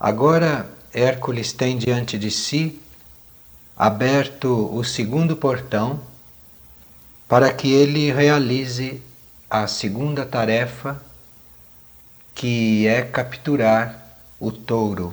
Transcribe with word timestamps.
Agora 0.00 0.68
Hércules 0.94 1.52
tem 1.52 1.76
diante 1.76 2.16
de 2.16 2.30
si 2.30 2.80
aberto 3.76 4.72
o 4.72 4.84
segundo 4.84 5.36
portão 5.36 6.00
para 7.26 7.52
que 7.52 7.72
ele 7.72 8.12
realize 8.12 9.02
a 9.50 9.66
segunda 9.66 10.24
tarefa, 10.24 11.02
que 12.32 12.86
é 12.86 13.02
capturar 13.02 14.16
o 14.38 14.52
touro, 14.52 15.12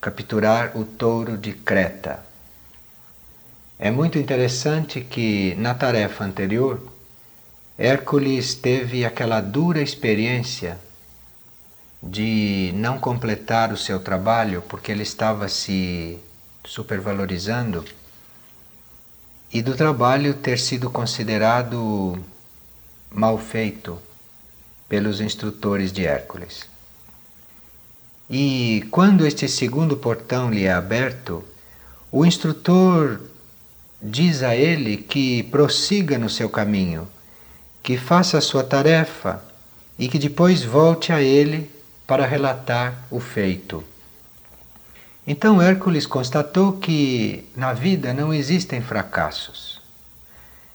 capturar 0.00 0.72
o 0.74 0.84
touro 0.84 1.36
de 1.36 1.52
Creta. 1.52 2.24
É 3.78 3.90
muito 3.90 4.18
interessante 4.18 5.02
que 5.02 5.54
na 5.56 5.74
tarefa 5.74 6.24
anterior, 6.24 6.80
Hércules 7.76 8.54
teve 8.54 9.04
aquela 9.04 9.40
dura 9.42 9.82
experiência 9.82 10.78
de 12.02 12.72
não 12.74 12.98
completar 12.98 13.72
o 13.72 13.76
seu 13.76 14.00
trabalho 14.00 14.62
porque 14.62 14.90
ele 14.90 15.04
estava 15.04 15.48
se 15.48 16.18
supervalorizando 16.64 17.84
e 19.52 19.62
do 19.62 19.76
trabalho 19.76 20.34
ter 20.34 20.58
sido 20.58 20.90
considerado 20.90 22.18
mal 23.10 23.38
feito 23.38 24.00
pelos 24.88 25.20
instrutores 25.20 25.92
de 25.92 26.06
Hércules. 26.06 26.66
E 28.28 28.86
quando 28.90 29.26
este 29.26 29.46
segundo 29.46 29.96
portão 29.96 30.50
lhe 30.50 30.64
é 30.64 30.72
aberto, 30.72 31.44
o 32.10 32.24
instrutor 32.24 33.20
diz 34.00 34.42
a 34.42 34.56
ele 34.56 34.96
que 34.96 35.42
prossiga 35.44 36.18
no 36.18 36.28
seu 36.28 36.48
caminho, 36.48 37.06
que 37.82 37.96
faça 37.96 38.38
a 38.38 38.40
sua 38.40 38.64
tarefa 38.64 39.42
e 39.98 40.08
que 40.08 40.18
depois 40.18 40.64
volte 40.64 41.12
a 41.12 41.20
ele 41.20 41.70
para 42.12 42.26
relatar 42.26 43.06
o 43.10 43.18
feito. 43.18 43.82
Então 45.26 45.62
Hércules 45.62 46.04
constatou 46.04 46.74
que 46.74 47.46
na 47.56 47.72
vida 47.72 48.12
não 48.12 48.34
existem 48.34 48.82
fracassos 48.82 49.80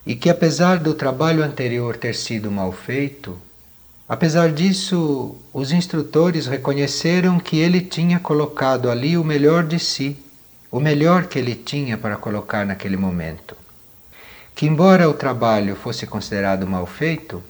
e 0.03 0.15
que, 0.15 0.31
apesar 0.31 0.79
do 0.79 0.95
trabalho 0.95 1.43
anterior 1.43 1.95
ter 1.95 2.15
sido 2.15 2.49
mal 2.49 2.71
feito, 2.71 3.39
apesar 4.09 4.51
disso, 4.51 5.35
os 5.53 5.71
instrutores 5.71 6.47
reconheceram 6.47 7.39
que 7.39 7.59
ele 7.59 7.81
tinha 7.81 8.19
colocado 8.19 8.89
ali 8.89 9.15
o 9.15 9.23
melhor 9.23 9.63
de 9.63 9.77
si, 9.77 10.17
o 10.71 10.79
melhor 10.79 11.27
que 11.27 11.37
ele 11.37 11.53
tinha 11.53 11.99
para 11.99 12.15
colocar 12.15 12.65
naquele 12.65 12.97
momento. 12.97 13.55
Que, 14.55 14.65
embora 14.65 15.07
o 15.07 15.13
trabalho 15.13 15.75
fosse 15.75 16.07
considerado 16.07 16.65
mal 16.65 16.87
feito, 16.87 17.43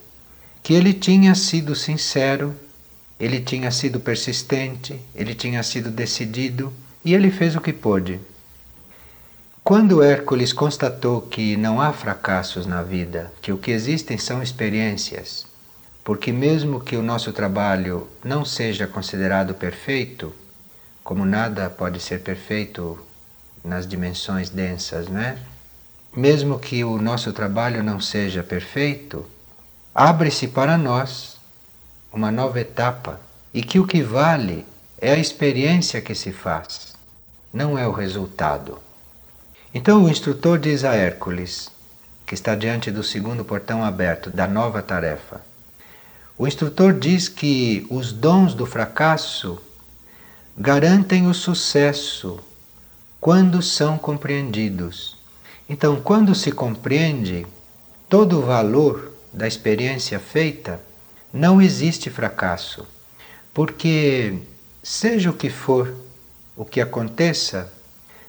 que 0.62 0.74
ele 0.74 0.92
tinha 0.92 1.34
sido 1.34 1.74
sincero 1.74 2.54
ele 3.18 3.40
tinha 3.40 3.70
sido 3.70 3.98
persistente, 3.98 5.00
ele 5.14 5.34
tinha 5.34 5.62
sido 5.62 5.90
decidido 5.90 6.72
e 7.04 7.14
ele 7.14 7.30
fez 7.30 7.56
o 7.56 7.60
que 7.60 7.72
pôde. 7.72 8.20
Quando 9.64 10.02
Hércules 10.02 10.52
constatou 10.52 11.20
que 11.20 11.56
não 11.56 11.80
há 11.80 11.92
fracassos 11.92 12.64
na 12.64 12.82
vida, 12.82 13.32
que 13.42 13.52
o 13.52 13.58
que 13.58 13.70
existem 13.70 14.16
são 14.16 14.42
experiências, 14.42 15.46
porque 16.02 16.32
mesmo 16.32 16.80
que 16.80 16.96
o 16.96 17.02
nosso 17.02 17.32
trabalho 17.32 18.08
não 18.24 18.44
seja 18.44 18.86
considerado 18.86 19.52
perfeito, 19.52 20.32
como 21.04 21.24
nada 21.24 21.68
pode 21.68 22.00
ser 22.00 22.20
perfeito 22.20 22.98
nas 23.64 23.86
dimensões 23.86 24.48
densas, 24.48 25.08
não 25.08 25.20
é? 25.20 25.36
Mesmo 26.16 26.58
que 26.58 26.82
o 26.84 26.96
nosso 27.00 27.32
trabalho 27.32 27.82
não 27.82 28.00
seja 28.00 28.42
perfeito, 28.42 29.26
abre-se 29.94 30.48
para 30.48 30.78
nós 30.78 31.37
uma 32.12 32.30
nova 32.30 32.60
etapa 32.60 33.20
e 33.52 33.62
que 33.62 33.78
o 33.78 33.86
que 33.86 34.02
vale 34.02 34.64
é 35.00 35.12
a 35.12 35.18
experiência 35.18 36.00
que 36.00 36.14
se 36.14 36.32
faz, 36.32 36.94
não 37.52 37.78
é 37.78 37.86
o 37.86 37.92
resultado. 37.92 38.78
Então 39.72 40.04
o 40.04 40.08
instrutor 40.08 40.58
diz 40.58 40.84
a 40.84 40.94
Hércules, 40.94 41.70
que 42.26 42.34
está 42.34 42.54
diante 42.54 42.90
do 42.90 43.02
segundo 43.02 43.44
portão 43.44 43.84
aberto 43.84 44.30
da 44.30 44.46
nova 44.46 44.82
tarefa, 44.82 45.40
o 46.36 46.46
instrutor 46.46 46.92
diz 46.92 47.28
que 47.28 47.86
os 47.90 48.12
dons 48.12 48.54
do 48.54 48.64
fracasso 48.64 49.60
garantem 50.56 51.26
o 51.26 51.34
sucesso 51.34 52.38
quando 53.20 53.60
são 53.60 53.98
compreendidos. 53.98 55.16
Então, 55.68 56.00
quando 56.00 56.34
se 56.34 56.52
compreende 56.52 57.46
todo 58.08 58.38
o 58.38 58.46
valor 58.46 59.12
da 59.32 59.46
experiência 59.46 60.18
feita, 60.20 60.80
não 61.32 61.60
existe 61.60 62.10
fracasso, 62.10 62.86
porque, 63.52 64.38
seja 64.82 65.30
o 65.30 65.34
que 65.34 65.50
for 65.50 65.94
o 66.56 66.64
que 66.64 66.80
aconteça, 66.80 67.72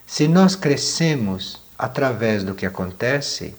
se 0.06 0.26
nós 0.28 0.54
crescemos 0.54 1.60
através 1.78 2.44
do 2.44 2.54
que 2.54 2.66
acontece, 2.66 3.54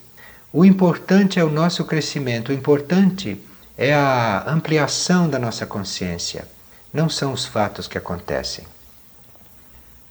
o 0.52 0.64
importante 0.64 1.40
é 1.40 1.44
o 1.44 1.50
nosso 1.50 1.84
crescimento, 1.84 2.50
o 2.50 2.52
importante 2.52 3.40
é 3.76 3.94
a 3.94 4.44
ampliação 4.46 5.28
da 5.28 5.38
nossa 5.38 5.66
consciência, 5.66 6.46
não 6.92 7.08
são 7.08 7.32
os 7.32 7.46
fatos 7.46 7.88
que 7.88 7.96
acontecem. 7.96 8.64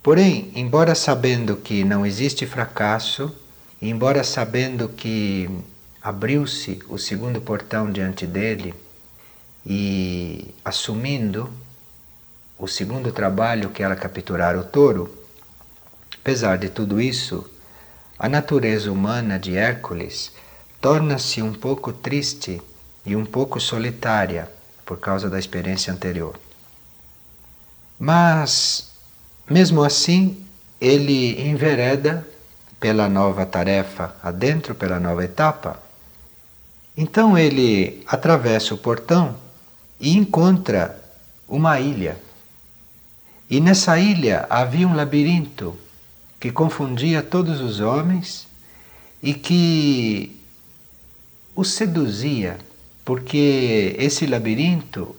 Porém, 0.01 0.51
embora 0.55 0.95
sabendo 0.95 1.55
que 1.55 1.83
não 1.83 2.03
existe 2.03 2.47
fracasso, 2.47 3.33
embora 3.79 4.23
sabendo 4.23 4.89
que 4.89 5.47
abriu-se 6.01 6.79
o 6.89 6.97
segundo 6.97 7.39
portão 7.39 7.91
diante 7.91 8.25
dele, 8.25 8.73
e 9.65 10.53
assumindo 10.63 11.49
o 12.57 12.67
segundo 12.67 13.11
trabalho 13.11 13.69
que 13.69 13.83
era 13.83 13.95
capturar 13.95 14.55
o 14.57 14.63
touro, 14.63 15.11
apesar 16.19 16.57
de 16.57 16.69
tudo 16.69 17.01
isso, 17.01 17.49
a 18.17 18.29
natureza 18.29 18.91
humana 18.91 19.39
de 19.39 19.57
Hércules 19.57 20.31
torna-se 20.79 21.41
um 21.41 21.53
pouco 21.53 21.91
triste 21.91 22.61
e 23.05 23.15
um 23.15 23.25
pouco 23.25 23.59
solitária 23.59 24.47
por 24.85 24.99
causa 24.99 25.29
da 25.29 25.39
experiência 25.39 25.91
anterior. 25.91 26.39
Mas, 27.99 28.91
mesmo 29.49 29.83
assim, 29.83 30.43
ele 30.79 31.41
envereda 31.41 32.27
pela 32.79 33.07
nova 33.07 33.45
tarefa 33.45 34.15
adentro, 34.23 34.73
pela 34.73 34.99
nova 34.99 35.23
etapa. 35.23 35.81
Então 36.97 37.37
ele 37.37 38.03
atravessa 38.07 38.73
o 38.73 38.77
portão 38.77 39.35
e 40.01 40.17
encontra 40.17 40.99
uma 41.47 41.79
ilha. 41.79 42.17
E 43.47 43.59
nessa 43.61 43.99
ilha 43.99 44.47
havia 44.49 44.87
um 44.87 44.95
labirinto 44.95 45.77
que 46.39 46.51
confundia 46.51 47.21
todos 47.21 47.61
os 47.61 47.79
homens 47.79 48.47
e 49.21 49.33
que 49.35 50.41
os 51.55 51.73
seduzia, 51.73 52.57
porque 53.05 53.95
esse 53.99 54.25
labirinto 54.25 55.15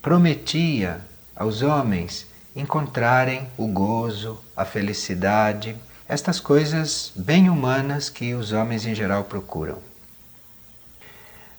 prometia 0.00 1.00
aos 1.34 1.62
homens 1.62 2.26
encontrarem 2.54 3.48
o 3.56 3.66
gozo, 3.66 4.38
a 4.56 4.64
felicidade, 4.64 5.74
estas 6.08 6.38
coisas 6.38 7.10
bem 7.16 7.48
humanas 7.48 8.08
que 8.08 8.34
os 8.34 8.52
homens 8.52 8.86
em 8.86 8.94
geral 8.94 9.24
procuram. 9.24 9.91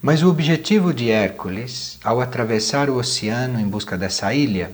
Mas 0.05 0.21
o 0.21 0.27
objetivo 0.27 0.93
de 0.93 1.09
Hércules, 1.09 1.97
ao 2.03 2.19
atravessar 2.19 2.89
o 2.89 2.97
oceano 2.97 3.57
em 3.57 3.65
busca 3.65 3.97
dessa 3.97 4.33
ilha, 4.33 4.69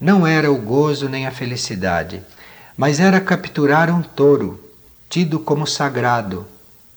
não 0.00 0.24
era 0.24 0.48
o 0.48 0.56
gozo 0.56 1.08
nem 1.08 1.26
a 1.26 1.32
felicidade, 1.32 2.22
mas 2.76 3.00
era 3.00 3.20
capturar 3.20 3.90
um 3.90 4.00
touro, 4.00 4.62
tido 5.10 5.40
como 5.40 5.66
sagrado, 5.66 6.46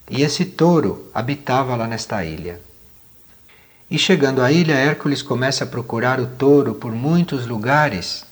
e 0.07 0.22
esse 0.22 0.45
touro 0.45 1.09
habitava 1.12 1.75
lá 1.75 1.88
nesta 1.88 2.23
ilha. 2.23 2.62
E 3.89 3.97
chegando 3.97 4.44
à 4.44 4.51
ilha, 4.51 4.75
Hércules 4.75 5.24
começa 5.24 5.63
a 5.63 5.68
procurar 5.68 6.19
o 6.19 6.27
touro 6.27 6.75
por 6.75 6.92
muitos 6.92 7.48
lugares 7.48 8.24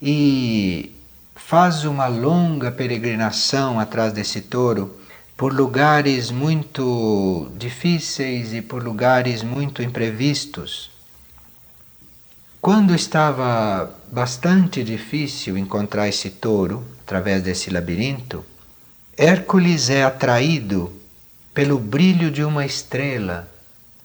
e 0.00 0.90
faz 1.36 1.84
uma 1.84 2.06
longa 2.06 2.72
peregrinação 2.72 3.78
atrás 3.78 4.10
desse 4.14 4.40
touro 4.40 4.98
por 5.40 5.54
lugares 5.54 6.30
muito 6.30 7.50
difíceis 7.56 8.52
e 8.52 8.60
por 8.60 8.84
lugares 8.84 9.42
muito 9.42 9.82
imprevistos. 9.82 10.90
Quando 12.60 12.94
estava 12.94 13.90
bastante 14.12 14.84
difícil 14.84 15.56
encontrar 15.56 16.08
esse 16.08 16.28
touro 16.28 16.86
através 17.06 17.42
desse 17.42 17.70
labirinto, 17.70 18.44
Hércules 19.16 19.88
é 19.88 20.04
atraído 20.04 20.92
pelo 21.54 21.78
brilho 21.78 22.30
de 22.30 22.44
uma 22.44 22.66
estrela 22.66 23.50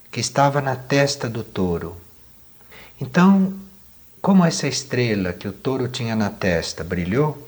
que 0.10 0.22
estava 0.22 0.62
na 0.62 0.78
testa 0.78 1.28
do 1.28 1.44
touro. 1.44 1.98
Então, 3.02 3.54
como 4.22 4.46
essa 4.46 4.70
estrela 4.70 5.34
que 5.34 5.50
o 5.50 5.52
touro 5.52 5.90
tinha 5.90 6.16
na 6.16 6.30
testa 6.30 6.82
brilhou, 6.82 7.45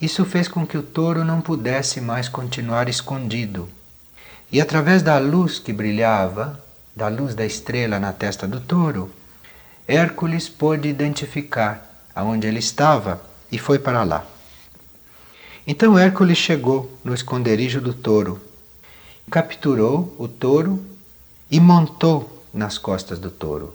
isso 0.00 0.24
fez 0.24 0.46
com 0.46 0.66
que 0.66 0.78
o 0.78 0.82
touro 0.82 1.24
não 1.24 1.40
pudesse 1.40 2.00
mais 2.00 2.28
continuar 2.28 2.88
escondido. 2.88 3.68
E 4.50 4.60
através 4.60 5.02
da 5.02 5.18
luz 5.18 5.58
que 5.58 5.72
brilhava, 5.72 6.62
da 6.94 7.08
luz 7.08 7.34
da 7.34 7.44
estrela 7.44 7.98
na 7.98 8.12
testa 8.12 8.46
do 8.46 8.60
touro, 8.60 9.10
Hércules 9.86 10.48
pôde 10.48 10.88
identificar 10.88 12.06
aonde 12.14 12.46
ele 12.46 12.58
estava 12.58 13.20
e 13.50 13.58
foi 13.58 13.78
para 13.78 14.04
lá. 14.04 14.24
Então 15.66 15.98
Hércules 15.98 16.38
chegou 16.38 16.98
no 17.04 17.12
esconderijo 17.12 17.80
do 17.80 17.92
touro, 17.92 18.40
capturou 19.30 20.14
o 20.18 20.28
touro 20.28 20.82
e 21.50 21.60
montou 21.60 22.44
nas 22.54 22.78
costas 22.78 23.18
do 23.18 23.30
touro. 23.30 23.74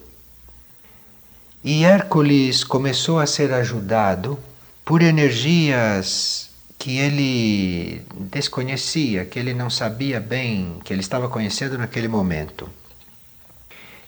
E 1.64 1.84
Hércules 1.84 2.64
começou 2.64 3.20
a 3.20 3.26
ser 3.26 3.54
ajudado 3.54 4.38
por 4.86 5.02
energias 5.02 6.50
que 6.78 6.98
ele 6.98 8.02
desconhecia, 8.30 9.24
que 9.24 9.40
ele 9.40 9.54
não 9.54 9.70
sabia 9.70 10.20
bem, 10.20 10.80
que 10.84 10.92
ele 10.92 11.02
estava 11.02 11.30
conhecendo 11.30 11.78
naquele 11.78 12.08
momento. 12.08 12.70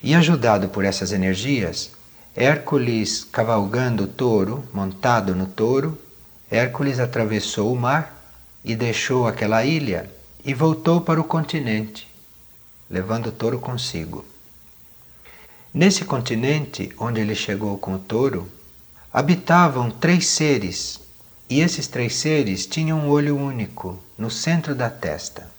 E 0.03 0.13
ajudado 0.13 0.67
por 0.67 0.83
essas 0.83 1.13
energias, 1.13 1.91
Hércules 2.35 3.23
cavalgando 3.23 4.03
o 4.03 4.07
touro, 4.07 4.67
montado 4.73 5.33
no 5.33 5.45
touro, 5.45 5.97
Hércules 6.51 6.99
atravessou 6.99 7.71
o 7.71 7.79
mar 7.79 8.35
e 8.63 8.75
deixou 8.75 9.25
aquela 9.25 9.63
ilha 9.63 10.11
e 10.43 10.53
voltou 10.53 10.99
para 10.99 11.19
o 11.19 11.23
continente, 11.23 12.07
levando 12.89 13.27
o 13.27 13.31
touro 13.31 13.57
consigo. 13.57 14.25
Nesse 15.73 16.03
continente 16.03 16.91
onde 16.99 17.21
ele 17.21 17.35
chegou 17.35 17.77
com 17.77 17.95
o 17.95 17.99
touro, 17.99 18.49
habitavam 19.15 19.89
três 19.89 20.27
seres, 20.27 20.99
e 21.49 21.61
esses 21.61 21.87
três 21.87 22.17
seres 22.17 22.65
tinham 22.65 22.99
um 22.99 23.07
olho 23.07 23.37
único 23.37 23.97
no 24.17 24.29
centro 24.29 24.75
da 24.75 24.89
testa. 24.89 25.49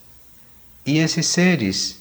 E 0.84 0.98
esses 0.98 1.24
seres 1.26 1.96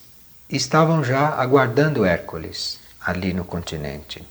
estavam 0.49 1.01
já 1.01 1.29
aguardando 1.29 2.03
Hércules 2.03 2.77
ali 2.99 3.31
no 3.31 3.45
continente. 3.45 4.21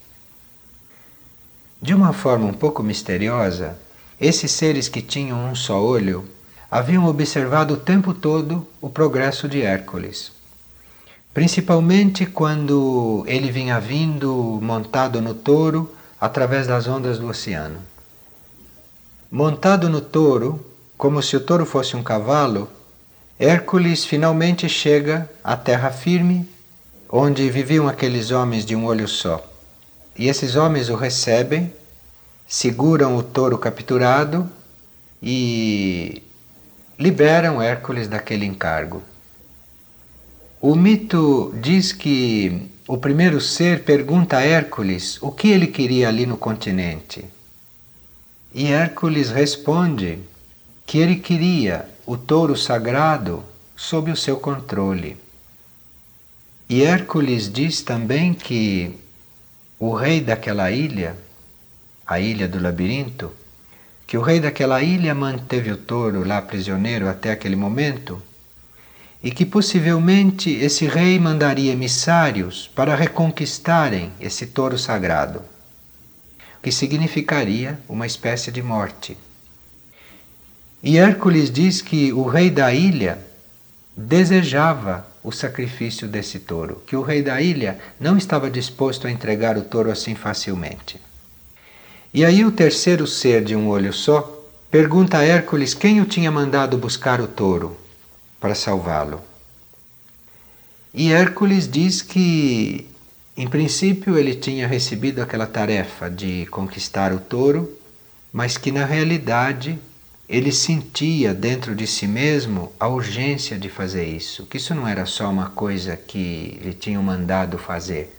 De 1.81 1.95
uma 1.95 2.13
forma 2.13 2.45
um 2.45 2.53
pouco 2.53 2.83
misteriosa, 2.83 3.79
esses 4.21 4.53
seres 4.53 4.87
que 4.87 5.01
tinham 5.01 5.47
um 5.49 5.55
só 5.55 5.83
olho 5.83 6.29
haviam 6.71 7.07
observado 7.07 7.73
o 7.73 7.79
tempo 7.79 8.13
todo 8.13 8.69
o 8.83 8.91
progresso 8.91 9.49
de 9.49 9.63
Hércules. 9.63 10.31
Principalmente 11.33 12.27
quando 12.27 13.25
ele 13.27 13.51
vinha 13.51 13.81
vindo 13.81 14.61
montado 14.61 15.23
no 15.23 15.33
touro 15.33 15.91
através 16.25 16.67
das 16.67 16.87
ondas 16.87 17.19
do 17.19 17.29
oceano. 17.29 17.79
Montado 19.31 19.91
no 19.91 20.01
touro, 20.01 20.65
como 20.97 21.23
se 21.23 21.37
o 21.37 21.41
touro 21.41 21.67
fosse 21.67 21.95
um 21.97 22.03
cavalo, 22.03 22.67
Hércules 23.39 24.07
finalmente 24.07 24.67
chega 24.67 25.29
à 25.43 25.55
terra 25.55 25.91
firme, 25.91 26.49
onde 27.11 27.51
viviam 27.51 27.87
aqueles 27.87 28.31
homens 28.31 28.65
de 28.65 28.75
um 28.75 28.87
olho 28.87 29.07
só. 29.07 29.45
E 30.17 30.27
esses 30.27 30.57
homens 30.57 30.89
o 30.89 30.95
recebem, 30.95 31.71
seguram 32.49 33.19
o 33.19 33.23
touro 33.23 33.59
capturado 33.59 34.49
e 35.23 36.23
liberam 36.99 37.61
Hércules 37.61 38.09
daquele 38.09 38.47
encargo. 38.47 39.03
O 40.59 40.75
mito 40.75 41.53
diz 41.61 41.93
que 41.93 42.71
o 42.87 42.99
primeiro 42.99 43.41
ser 43.41 43.83
pergunta 43.83 44.37
a 44.37 44.43
Hércules 44.43 45.19
o 45.23 45.31
que 45.31 45.49
ele 45.49 45.67
queria 45.67 46.09
ali 46.09 46.27
no 46.27 46.37
continente. 46.37 47.25
E 48.53 48.67
Hércules 48.67 49.31
responde 49.31 50.19
que 50.87 50.99
ele 50.99 51.17
queria 51.17 51.89
o 52.05 52.17
touro 52.17 52.57
sagrado 52.57 53.43
sob 53.75 54.11
o 54.11 54.17
seu 54.17 54.37
controle. 54.37 55.17
E 56.69 56.83
Hércules 56.83 57.51
diz 57.51 57.81
também 57.81 58.35
que 58.35 58.95
o 59.79 59.95
rei 59.95 60.21
daquela 60.21 60.71
ilha, 60.71 61.17
a 62.07 62.21
ilha 62.21 62.47
do 62.47 62.61
labirinto, 62.61 63.33
que 64.07 64.19
o 64.19 64.23
rei 64.23 64.41
daquela 64.41 64.83
ilha 64.83 65.15
manteve 65.15 65.71
o 65.71 65.77
touro 65.79 66.23
lá 66.23 66.41
prisioneiro 66.43 67.09
até 67.09 67.33
aquele 67.33 67.57
momento 67.57 68.23
e 69.25 69.31
que 69.31 69.47
possivelmente 69.47 70.51
esse 70.51 70.87
rei 70.87 71.19
mandaria 71.19 71.73
emissários 71.73 72.71
para 72.75 72.95
reconquistarem 72.95 74.13
esse 74.21 74.45
touro 74.45 74.79
sagrado, 74.79 75.41
que 76.63 76.71
significaria 76.71 77.81
uma 77.89 78.07
espécie 78.07 78.53
de 78.53 78.63
morte. 78.63 79.17
E 80.83 80.99
Hércules 80.99 81.51
diz 81.51 81.81
que 81.81 82.13
o 82.13 82.25
rei 82.25 82.51
da 82.51 82.75
ilha 82.75 83.19
desejava 83.97 85.07
o 85.23 85.33
sacrifício 85.33 86.07
desse 86.07 86.41
touro, 86.41 86.83
que 86.87 86.95
o 86.95 87.01
rei 87.01 87.23
da 87.23 87.41
ilha 87.41 87.79
não 87.99 88.19
estava 88.19 88.51
disposto 88.51 89.07
a 89.07 89.11
entregar 89.11 89.57
o 89.57 89.63
touro 89.63 89.91
assim 89.91 90.15
facilmente. 90.15 91.01
E 92.13 92.27
aí 92.27 92.45
o 92.45 92.53
terceiro 92.53 93.07
ser 93.07 93.43
de 93.43 93.57
um 93.57 93.69
olho 93.69 93.91
só 93.91 94.21
pergunta 94.71 95.17
a 95.17 95.25
Hércules 95.25 95.73
quem 95.73 96.03
o 96.03 96.05
tinha 96.05 96.31
mandado 96.31 96.77
buscar 96.77 97.23
o 97.23 97.27
touro 97.27 97.84
para 98.45 98.55
salvá-lo. 98.55 99.23
E 100.93 101.11
Hércules 101.11 101.67
diz 101.67 102.03
que, 102.03 102.87
em 103.35 103.49
princípio, 103.49 104.19
ele 104.19 104.35
tinha 104.35 104.69
recebido 104.69 105.23
aquela 105.23 105.47
tarefa 105.47 106.11
de 106.11 106.45
conquistar 106.51 107.11
o 107.15 107.19
touro, 107.19 107.75
mas 108.31 108.59
que 108.59 108.71
na 108.71 108.85
realidade 108.85 109.79
ele 110.29 110.53
sentia 110.53 111.33
dentro 111.33 111.75
de 111.75 111.87
si 111.87 112.07
mesmo 112.07 112.71
a 112.79 112.87
urgência 112.87 113.59
de 113.59 113.71
fazer 113.71 114.05
isso, 114.05 114.45
que 114.45 114.59
isso 114.59 114.75
não 114.75 114.87
era 114.87 115.07
só 115.07 115.31
uma 115.31 115.49
coisa 115.49 115.97
que 115.97 116.61
lhe 116.63 116.75
tinham 116.75 117.03
mandado 117.03 117.57
fazer, 117.57 118.15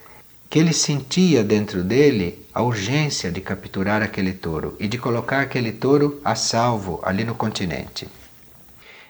que 0.49 0.57
ele 0.57 0.73
sentia 0.73 1.43
dentro 1.43 1.83
dele 1.83 2.43
a 2.51 2.63
urgência 2.63 3.31
de 3.31 3.41
capturar 3.41 4.01
aquele 4.01 4.33
touro 4.33 4.75
e 4.79 4.87
de 4.87 4.97
colocar 4.97 5.41
aquele 5.41 5.71
touro 5.71 6.19
a 6.25 6.33
salvo 6.33 6.99
ali 7.03 7.23
no 7.23 7.35
continente. 7.35 8.07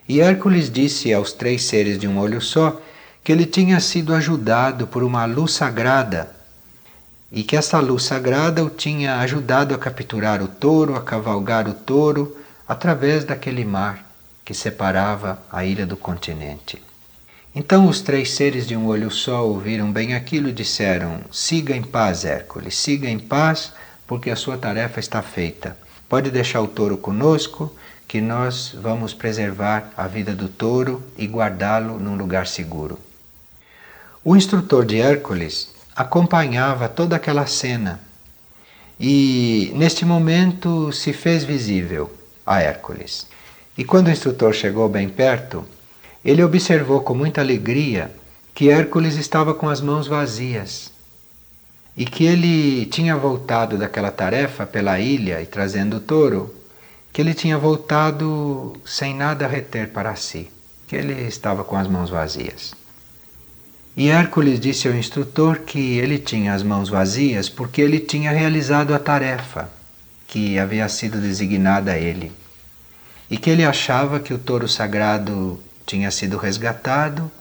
E 0.07 0.21
Hércules 0.21 0.69
disse 0.69 1.13
aos 1.13 1.33
três 1.33 1.63
seres 1.63 1.97
de 1.97 2.07
um 2.07 2.19
olho 2.19 2.39
só 2.39 2.79
que 3.23 3.31
ele 3.31 3.45
tinha 3.45 3.79
sido 3.79 4.13
ajudado 4.13 4.85
por 4.85 5.03
uma 5.03 5.25
luz 5.25 5.53
sagrada 5.53 6.29
e 7.31 7.43
que 7.43 7.57
essa 7.57 7.79
luz 7.79 8.03
sagrada 8.03 8.63
o 8.63 8.69
tinha 8.69 9.17
ajudado 9.17 9.73
a 9.73 9.77
capturar 9.77 10.43
o 10.43 10.47
touro, 10.47 10.95
a 10.95 11.01
cavalgar 11.01 11.67
o 11.67 11.73
touro 11.73 12.37
através 12.67 13.23
daquele 13.23 13.65
mar 13.65 14.05
que 14.45 14.53
separava 14.53 15.41
a 15.51 15.65
ilha 15.65 15.87
do 15.87 15.97
continente. 15.97 16.81
Então 17.53 17.87
os 17.87 18.01
três 18.01 18.31
seres 18.31 18.67
de 18.67 18.75
um 18.75 18.85
olho 18.85 19.09
só 19.09 19.45
ouviram 19.45 19.91
bem 19.91 20.13
aquilo 20.13 20.49
e 20.49 20.53
disseram: 20.53 21.21
Siga 21.31 21.75
em 21.75 21.81
paz, 21.81 22.25
Hércules, 22.25 22.77
siga 22.77 23.09
em 23.09 23.17
paz, 23.17 23.73
porque 24.05 24.29
a 24.29 24.35
sua 24.35 24.57
tarefa 24.57 24.99
está 24.99 25.21
feita. 25.21 25.75
Pode 26.07 26.29
deixar 26.29 26.61
o 26.61 26.67
touro 26.67 26.97
conosco 26.97 27.75
que 28.07 28.21
nós 28.21 28.75
vamos 28.81 29.13
preservar 29.13 29.91
a 29.97 30.07
vida 30.07 30.33
do 30.33 30.47
touro 30.47 31.03
e 31.17 31.25
guardá-lo 31.25 31.99
num 31.99 32.15
lugar 32.15 32.47
seguro. 32.47 32.99
O 34.23 34.35
instrutor 34.35 34.85
de 34.85 34.99
Hércules 34.99 35.69
acompanhava 35.95 36.89
toda 36.89 37.15
aquela 37.15 37.45
cena 37.45 37.99
e, 38.99 39.71
neste 39.75 40.05
momento, 40.05 40.91
se 40.91 41.13
fez 41.13 41.43
visível 41.43 42.11
a 42.45 42.61
Hércules. 42.61 43.27
E 43.77 43.83
quando 43.83 44.07
o 44.07 44.11
instrutor 44.11 44.53
chegou 44.53 44.87
bem 44.87 45.09
perto, 45.09 45.65
ele 46.23 46.43
observou 46.43 47.01
com 47.01 47.13
muita 47.13 47.41
alegria 47.41 48.11
que 48.53 48.69
Hércules 48.69 49.15
estava 49.15 49.53
com 49.53 49.69
as 49.69 49.81
mãos 49.81 50.07
vazias 50.07 50.91
e 51.97 52.05
que 52.05 52.25
ele 52.25 52.85
tinha 52.85 53.15
voltado 53.15 53.77
daquela 53.77 54.11
tarefa 54.11 54.65
pela 54.65 54.99
ilha 54.99 55.41
e 55.41 55.45
trazendo 55.45 55.97
o 55.97 55.99
touro 55.99 56.53
que 57.15 57.21
ele 57.21 57.33
tinha 57.33 57.57
voltado 57.57 58.75
sem 58.83 59.15
nada 59.15 59.47
reter 59.47 59.87
para 59.93 60.17
si, 60.17 60.51
que 60.85 60.97
ele 60.97 61.13
estava 61.25 61.63
com 61.63 61.77
as 61.77 61.87
mãos 61.87 62.09
vazias. 62.09 62.75
E 63.95 64.09
Hércules 64.09 64.59
disse 64.59 64.89
ao 64.89 64.93
instrutor 64.93 65.59
que 65.59 65.97
ele 65.97 66.19
tinha 66.19 66.53
as 66.53 66.61
mãos 66.61 66.89
vazias 66.89 67.47
porque 67.47 67.81
ele 67.81 68.01
tinha 68.01 68.31
realizado 68.31 68.93
a 68.93 68.99
tarefa 68.99 69.69
que 70.27 70.59
havia 70.59 70.89
sido 70.89 71.21
designada 71.21 71.93
a 71.93 71.97
ele, 71.97 72.33
e 73.31 73.37
que 73.37 73.49
ele 73.49 73.63
achava 73.63 74.19
que 74.19 74.33
o 74.33 74.37
touro 74.37 74.67
sagrado 74.67 75.57
tinha 75.85 76.11
sido 76.11 76.35
resgatado 76.35 77.31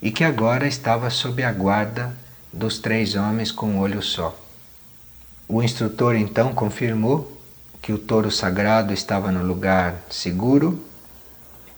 e 0.00 0.12
que 0.12 0.22
agora 0.22 0.64
estava 0.64 1.10
sob 1.10 1.42
a 1.42 1.50
guarda 1.50 2.16
dos 2.52 2.78
três 2.78 3.16
homens 3.16 3.50
com 3.50 3.66
um 3.66 3.80
olho 3.80 4.00
só. 4.00 4.38
O 5.48 5.60
instrutor 5.60 6.14
então 6.14 6.54
confirmou 6.54 7.36
que 7.80 7.92
o 7.92 7.98
touro 7.98 8.30
sagrado 8.30 8.92
estava 8.92 9.30
no 9.30 9.44
lugar 9.44 9.96
seguro 10.10 10.84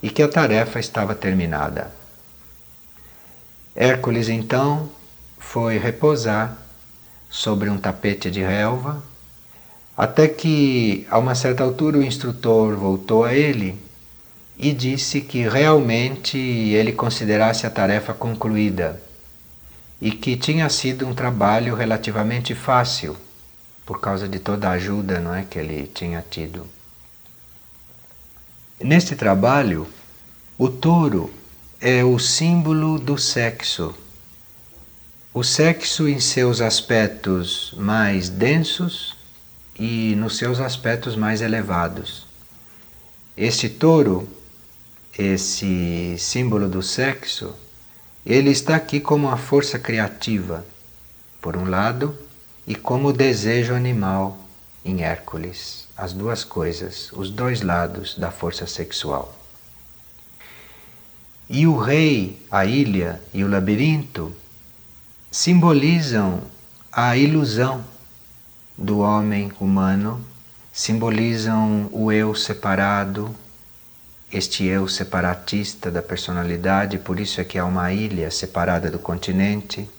e 0.02 0.10
que 0.10 0.22
a 0.22 0.28
tarefa 0.28 0.80
estava 0.80 1.14
terminada. 1.14 1.92
Hércules 3.74 4.28
então 4.28 4.90
foi 5.38 5.78
repousar 5.78 6.56
sobre 7.30 7.70
um 7.70 7.78
tapete 7.78 8.30
de 8.30 8.42
relva, 8.42 9.02
até 9.96 10.26
que, 10.26 11.06
a 11.10 11.18
uma 11.18 11.34
certa 11.34 11.62
altura, 11.62 11.98
o 11.98 12.02
instrutor 12.02 12.74
voltou 12.76 13.24
a 13.24 13.34
ele 13.34 13.78
e 14.58 14.72
disse 14.72 15.20
que 15.20 15.48
realmente 15.48 16.38
ele 16.38 16.92
considerasse 16.92 17.66
a 17.66 17.70
tarefa 17.70 18.12
concluída 18.12 19.00
e 20.00 20.10
que 20.10 20.36
tinha 20.36 20.68
sido 20.68 21.06
um 21.06 21.14
trabalho 21.14 21.74
relativamente 21.74 22.54
fácil 22.54 23.16
por 23.90 24.00
causa 24.00 24.28
de 24.28 24.38
toda 24.38 24.68
a 24.68 24.74
ajuda 24.74 25.18
não 25.18 25.34
é, 25.34 25.42
que 25.42 25.58
ele 25.58 25.90
tinha 25.92 26.22
tido. 26.22 26.64
Neste 28.80 29.16
trabalho, 29.16 29.84
o 30.56 30.68
touro 30.68 31.28
é 31.80 32.04
o 32.04 32.16
símbolo 32.16 33.00
do 33.00 33.18
sexo. 33.18 33.92
O 35.34 35.42
sexo 35.42 36.06
em 36.06 36.20
seus 36.20 36.60
aspectos 36.60 37.74
mais 37.76 38.28
densos 38.28 39.16
e 39.76 40.14
nos 40.14 40.36
seus 40.36 40.60
aspectos 40.60 41.16
mais 41.16 41.40
elevados. 41.40 42.28
Este 43.36 43.68
touro, 43.68 44.28
esse 45.18 46.14
símbolo 46.16 46.68
do 46.68 46.80
sexo, 46.80 47.56
ele 48.24 48.50
está 48.50 48.76
aqui 48.76 49.00
como 49.00 49.28
a 49.28 49.36
força 49.36 49.80
criativa, 49.80 50.64
por 51.42 51.56
um 51.56 51.68
lado, 51.68 52.16
e 52.70 52.74
como 52.76 53.08
o 53.08 53.12
desejo 53.12 53.74
animal 53.74 54.38
em 54.84 55.02
Hércules, 55.02 55.88
as 55.96 56.12
duas 56.12 56.44
coisas, 56.44 57.10
os 57.12 57.28
dois 57.28 57.62
lados 57.62 58.16
da 58.16 58.30
força 58.30 58.64
sexual. 58.64 59.36
E 61.48 61.66
o 61.66 61.76
rei, 61.76 62.40
a 62.48 62.64
ilha 62.64 63.20
e 63.34 63.42
o 63.42 63.48
labirinto 63.48 64.32
simbolizam 65.32 66.42
a 66.92 67.16
ilusão 67.16 67.84
do 68.78 69.00
homem 69.00 69.50
humano, 69.58 70.24
simbolizam 70.72 71.88
o 71.90 72.12
eu 72.12 72.36
separado, 72.36 73.34
este 74.32 74.64
eu 74.64 74.86
separatista 74.86 75.90
da 75.90 76.02
personalidade, 76.02 76.98
por 76.98 77.18
isso 77.18 77.40
é 77.40 77.44
que 77.44 77.58
há 77.58 77.64
uma 77.64 77.92
ilha 77.92 78.30
separada 78.30 78.88
do 78.92 79.00
continente. 79.00 79.90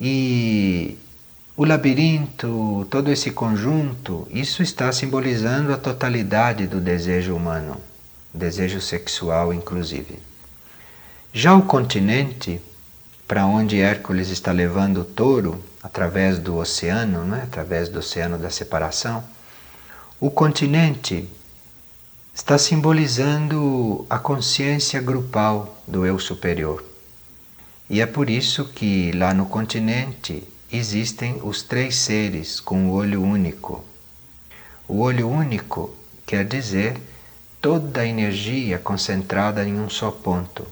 E 0.00 0.96
o 1.60 1.64
labirinto, 1.66 2.86
todo 2.88 3.12
esse 3.12 3.32
conjunto, 3.32 4.26
isso 4.30 4.62
está 4.62 4.90
simbolizando 4.90 5.74
a 5.74 5.76
totalidade 5.76 6.66
do 6.66 6.80
desejo 6.80 7.36
humano, 7.36 7.78
desejo 8.32 8.80
sexual 8.80 9.52
inclusive. 9.52 10.18
Já 11.34 11.54
o 11.54 11.60
continente, 11.60 12.62
para 13.28 13.44
onde 13.44 13.78
Hércules 13.78 14.30
está 14.30 14.52
levando 14.52 15.02
o 15.02 15.04
touro, 15.04 15.62
através 15.82 16.38
do 16.38 16.56
oceano, 16.56 17.26
não 17.26 17.36
é? 17.36 17.42
através 17.42 17.90
do 17.90 17.98
oceano 17.98 18.38
da 18.38 18.48
separação, 18.48 19.22
o 20.18 20.30
continente 20.30 21.28
está 22.34 22.56
simbolizando 22.56 24.06
a 24.08 24.18
consciência 24.18 24.98
grupal 24.98 25.78
do 25.86 26.06
eu 26.06 26.18
superior. 26.18 26.82
E 27.90 28.00
é 28.00 28.06
por 28.06 28.30
isso 28.30 28.64
que 28.64 29.12
lá 29.12 29.34
no 29.34 29.44
continente 29.44 30.42
existem 30.72 31.40
os 31.42 31.62
três 31.62 31.96
seres 31.96 32.60
com 32.60 32.88
o 32.88 32.92
olho 32.92 33.22
único. 33.22 33.84
O 34.86 35.00
olho 35.00 35.28
único 35.28 35.94
quer 36.24 36.44
dizer 36.44 36.96
toda 37.60 38.02
a 38.02 38.06
energia 38.06 38.78
concentrada 38.78 39.64
em 39.66 39.78
um 39.78 39.90
só 39.90 40.10
ponto. 40.10 40.66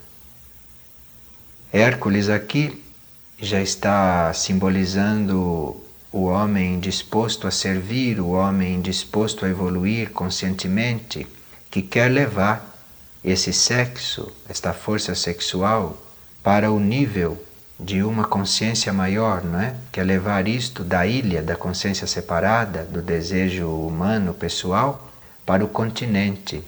Hércules 1.72 2.28
aqui 2.28 2.82
já 3.38 3.60
está 3.60 4.32
simbolizando 4.32 5.76
o 6.10 6.24
homem 6.24 6.80
disposto 6.80 7.46
a 7.46 7.50
servir, 7.50 8.20
o 8.20 8.30
homem 8.30 8.80
disposto 8.80 9.44
a 9.44 9.48
evoluir 9.48 10.10
conscientemente, 10.10 11.26
que 11.70 11.82
quer 11.82 12.10
levar 12.10 12.78
esse 13.22 13.52
sexo, 13.52 14.32
esta 14.48 14.72
força 14.72 15.14
sexual, 15.14 16.02
para 16.42 16.72
o 16.72 16.80
nível 16.80 17.38
de 17.78 18.02
uma 18.02 18.24
consciência 18.24 18.92
maior, 18.92 19.44
não 19.44 19.60
é? 19.60 19.76
Quer 19.92 20.02
levar 20.02 20.48
isto 20.48 20.82
da 20.82 21.06
ilha 21.06 21.42
da 21.42 21.54
consciência 21.54 22.06
separada, 22.06 22.84
do 22.84 23.00
desejo 23.00 23.68
humano 23.68 24.34
pessoal, 24.34 25.08
para 25.46 25.64
o 25.64 25.68
continente, 25.68 26.64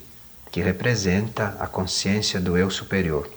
que 0.52 0.62
representa 0.62 1.56
a 1.58 1.66
consciência 1.66 2.40
do 2.40 2.56
eu 2.56 2.70
superior. 2.70 3.28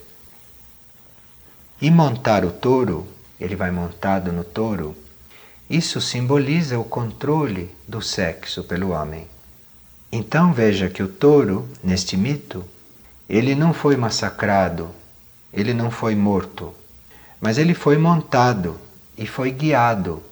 E 1.82 1.90
montar 1.90 2.46
o 2.46 2.52
touro, 2.52 3.08
ele 3.40 3.56
vai 3.56 3.72
montado 3.72 4.32
no 4.32 4.44
touro, 4.44 4.96
isso 5.70 6.00
simboliza 6.00 6.78
o 6.78 6.84
controle 6.84 7.74
do 7.88 8.02
sexo 8.02 8.64
pelo 8.64 8.92
homem. 8.92 9.28
Então 10.12 10.54
veja 10.54 10.90
que 10.90 11.02
o 11.02 11.08
touro, 11.08 11.68
neste 11.84 12.16
mito, 12.16 12.64
ele 13.28 13.56
não 13.56 13.74
foi 13.74 13.98
massacrado, 13.98 14.92
ele 15.52 15.74
não 15.74 15.90
foi 15.90 16.14
morto, 16.14 16.74
mas 17.44 17.58
ele 17.58 17.74
foi 17.74 17.98
montado 17.98 18.80
e 19.18 19.28
foi 19.28 19.52
guiado 19.52 20.24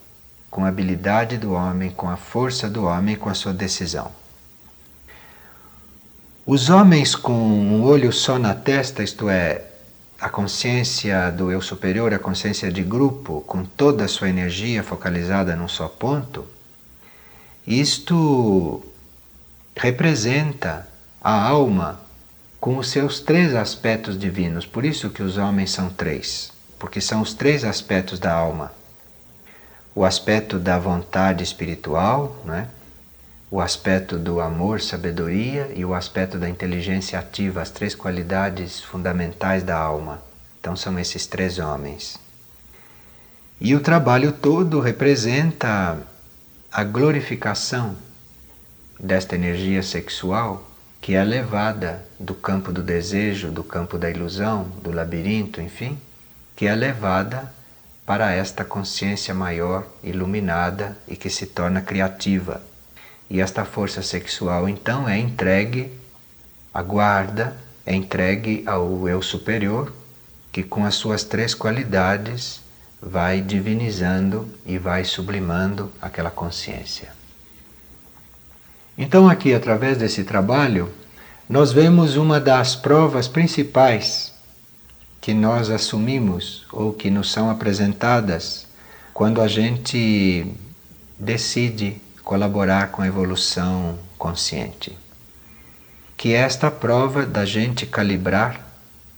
com 0.49 0.63
a 0.63 0.69
habilidade 0.69 1.37
do 1.37 1.51
homem, 1.51 1.89
com 1.89 2.09
a 2.09 2.15
força 2.15 2.69
do 2.69 2.85
homem, 2.85 3.17
com 3.17 3.27
a 3.27 3.33
sua 3.33 3.51
decisão. 3.51 4.09
Os 6.45 6.69
homens 6.69 7.13
com 7.13 7.33
um 7.33 7.83
olho 7.83 8.13
só 8.13 8.39
na 8.39 8.53
testa, 8.53 9.03
isto 9.03 9.29
é, 9.29 9.61
a 10.21 10.29
consciência 10.29 11.29
do 11.31 11.51
eu 11.51 11.61
superior, 11.61 12.13
a 12.13 12.19
consciência 12.19 12.71
de 12.71 12.81
grupo, 12.81 13.41
com 13.41 13.65
toda 13.65 14.05
a 14.05 14.07
sua 14.07 14.29
energia 14.29 14.81
focalizada 14.81 15.53
num 15.53 15.67
só 15.67 15.89
ponto, 15.89 16.45
isto 17.67 18.85
representa 19.75 20.87
a 21.21 21.45
alma 21.45 21.99
com 22.57 22.77
os 22.77 22.89
seus 22.89 23.19
três 23.19 23.53
aspectos 23.53 24.17
divinos. 24.17 24.65
Por 24.65 24.85
isso 24.85 25.09
que 25.09 25.21
os 25.21 25.35
homens 25.35 25.71
são 25.71 25.89
três, 25.89 26.53
porque 26.81 26.99
são 26.99 27.21
os 27.21 27.35
três 27.35 27.63
aspectos 27.63 28.17
da 28.17 28.33
alma. 28.33 28.71
O 29.93 30.03
aspecto 30.03 30.57
da 30.57 30.79
vontade 30.79 31.43
espiritual, 31.43 32.41
né? 32.43 32.69
o 33.51 33.61
aspecto 33.61 34.17
do 34.17 34.41
amor, 34.41 34.81
sabedoria 34.81 35.71
e 35.75 35.85
o 35.85 35.93
aspecto 35.93 36.39
da 36.39 36.49
inteligência 36.49 37.19
ativa, 37.19 37.61
as 37.61 37.69
três 37.69 37.93
qualidades 37.93 38.79
fundamentais 38.79 39.61
da 39.61 39.77
alma. 39.77 40.23
Então 40.59 40.75
são 40.75 40.97
esses 40.97 41.27
três 41.27 41.59
homens. 41.59 42.17
E 43.59 43.75
o 43.75 43.79
trabalho 43.79 44.31
todo 44.31 44.79
representa 44.79 45.99
a 46.71 46.83
glorificação 46.83 47.95
desta 48.99 49.35
energia 49.35 49.83
sexual 49.83 50.67
que 50.99 51.13
é 51.13 51.23
levada 51.23 52.03
do 52.19 52.33
campo 52.33 52.71
do 52.71 52.81
desejo, 52.81 53.51
do 53.51 53.63
campo 53.63 53.99
da 53.99 54.09
ilusão, 54.09 54.63
do 54.81 54.91
labirinto, 54.91 55.61
enfim, 55.61 55.99
que 56.55 56.67
é 56.67 56.75
levada 56.75 57.51
para 58.05 58.31
esta 58.31 58.63
consciência 58.63 59.33
maior, 59.33 59.85
iluminada 60.03 60.97
e 61.07 61.15
que 61.15 61.29
se 61.29 61.45
torna 61.45 61.81
criativa 61.81 62.61
e 63.31 63.39
esta 63.39 63.63
força 63.63 64.01
sexual 64.01 64.67
então 64.67 65.07
é 65.07 65.17
entregue 65.17 65.89
à 66.73 66.81
guarda, 66.81 67.55
é 67.85 67.95
entregue 67.95 68.61
ao 68.67 69.07
eu 69.07 69.21
superior, 69.21 69.93
que 70.51 70.61
com 70.61 70.83
as 70.83 70.95
suas 70.95 71.23
três 71.23 71.55
qualidades 71.55 72.59
vai 73.01 73.39
divinizando 73.39 74.49
e 74.65 74.77
vai 74.77 75.05
sublimando 75.05 75.89
aquela 76.01 76.29
consciência. 76.29 77.13
Então, 78.97 79.29
aqui, 79.29 79.53
através 79.53 79.97
desse 79.97 80.25
trabalho, 80.25 80.91
nós 81.47 81.71
vemos 81.71 82.17
uma 82.17 82.37
das 82.37 82.75
provas 82.75 83.29
principais 83.29 84.33
que 85.21 85.35
nós 85.35 85.69
assumimos 85.69 86.65
ou 86.71 86.91
que 86.91 87.11
nos 87.11 87.31
são 87.31 87.49
apresentadas 87.49 88.65
quando 89.13 89.39
a 89.39 89.47
gente 89.47 90.51
decide 91.17 92.01
colaborar 92.23 92.89
com 92.89 93.03
a 93.03 93.07
evolução 93.07 93.99
consciente. 94.17 94.97
Que 96.17 96.33
é 96.33 96.37
esta 96.39 96.71
prova 96.71 97.23
da 97.23 97.45
gente 97.45 97.85
calibrar, 97.85 98.65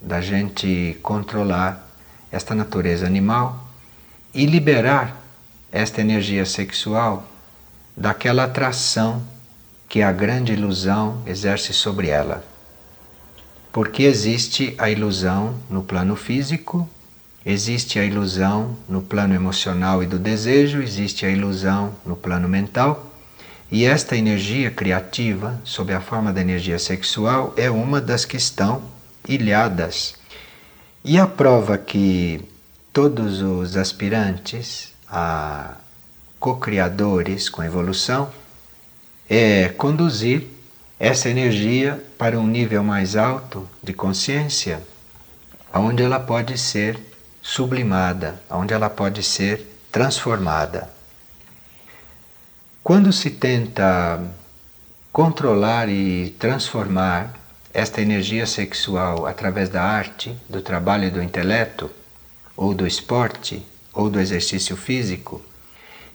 da 0.02 0.20
gente 0.20 1.00
controlar 1.02 1.88
esta 2.30 2.54
natureza 2.54 3.06
animal 3.06 3.66
e 4.34 4.46
liberar 4.46 5.22
esta 5.72 6.02
energia 6.02 6.46
sexual 6.46 7.26
daquela 7.96 8.44
atração 8.44 9.24
que 9.88 10.02
a 10.02 10.12
grande 10.12 10.52
ilusão 10.52 11.22
exerce 11.26 11.72
sobre 11.72 12.10
ela. 12.10 12.53
Porque 13.74 14.04
existe 14.04 14.74
a 14.78 14.90
ilusão 14.90 15.56
no 15.70 15.84
plano 15.84 16.16
físico 16.16 16.88
Existe 17.46 18.00
a 18.00 18.06
ilusão 18.06 18.78
no 18.88 19.02
plano 19.02 19.34
emocional 19.36 20.02
e 20.02 20.06
do 20.06 20.18
desejo, 20.18 20.82
existe 20.82 21.26
a 21.26 21.30
ilusão 21.30 21.94
no 22.06 22.16
plano 22.16 22.48
mental, 22.48 23.12
e 23.70 23.84
esta 23.84 24.16
energia 24.16 24.72
criativa, 24.72 25.60
sob 25.66 25.94
a 25.94 26.00
forma 26.00 26.32
da 26.32 26.40
energia 26.40 26.80
sexual, 26.80 27.54
é 27.58 27.70
uma 27.70 28.00
das 28.00 28.24
que 28.24 28.38
estão 28.38 28.82
ilhadas. 29.28 30.16
E 31.04 31.20
a 31.20 31.28
prova 31.28 31.78
que 31.78 32.40
todos 32.94 33.42
os 33.42 33.76
aspirantes 33.76 34.94
a 35.10 35.76
co-criadores 36.40 37.50
com 37.50 37.62
a 37.62 37.66
evolução 37.66 38.32
é 39.30 39.68
conduzir 39.68 40.48
essa 41.04 41.30
energia 41.30 42.02
para 42.18 42.40
um 42.40 42.48
nível 42.48 42.82
mais 42.82 43.18
alto 43.18 43.70
de 43.84 43.92
consciência, 43.92 44.82
onde 45.74 46.02
ela 46.02 46.18
pode 46.18 46.58
ser 46.58 46.98
sublimada, 47.42 48.42
onde 48.50 48.74
ela 48.74 48.90
pode 48.90 49.22
ser 49.22 49.68
transformada. 49.92 50.90
Quando 52.82 53.12
se 53.12 53.32
tenta 53.32 54.24
controlar 55.12 55.90
e 55.90 56.30
transformar 56.40 57.34
esta 57.74 58.02
energia 58.02 58.48
sexual 58.48 59.28
através 59.28 59.68
da 59.68 59.84
arte, 59.84 60.34
do 60.48 60.62
trabalho 60.62 61.08
e 61.08 61.12
do 61.12 61.22
intelecto, 61.22 61.92
ou 62.56 62.74
do 62.74 62.88
esporte, 62.88 63.62
ou 63.94 64.10
do 64.10 64.22
exercício 64.22 64.78
físico, 64.78 65.42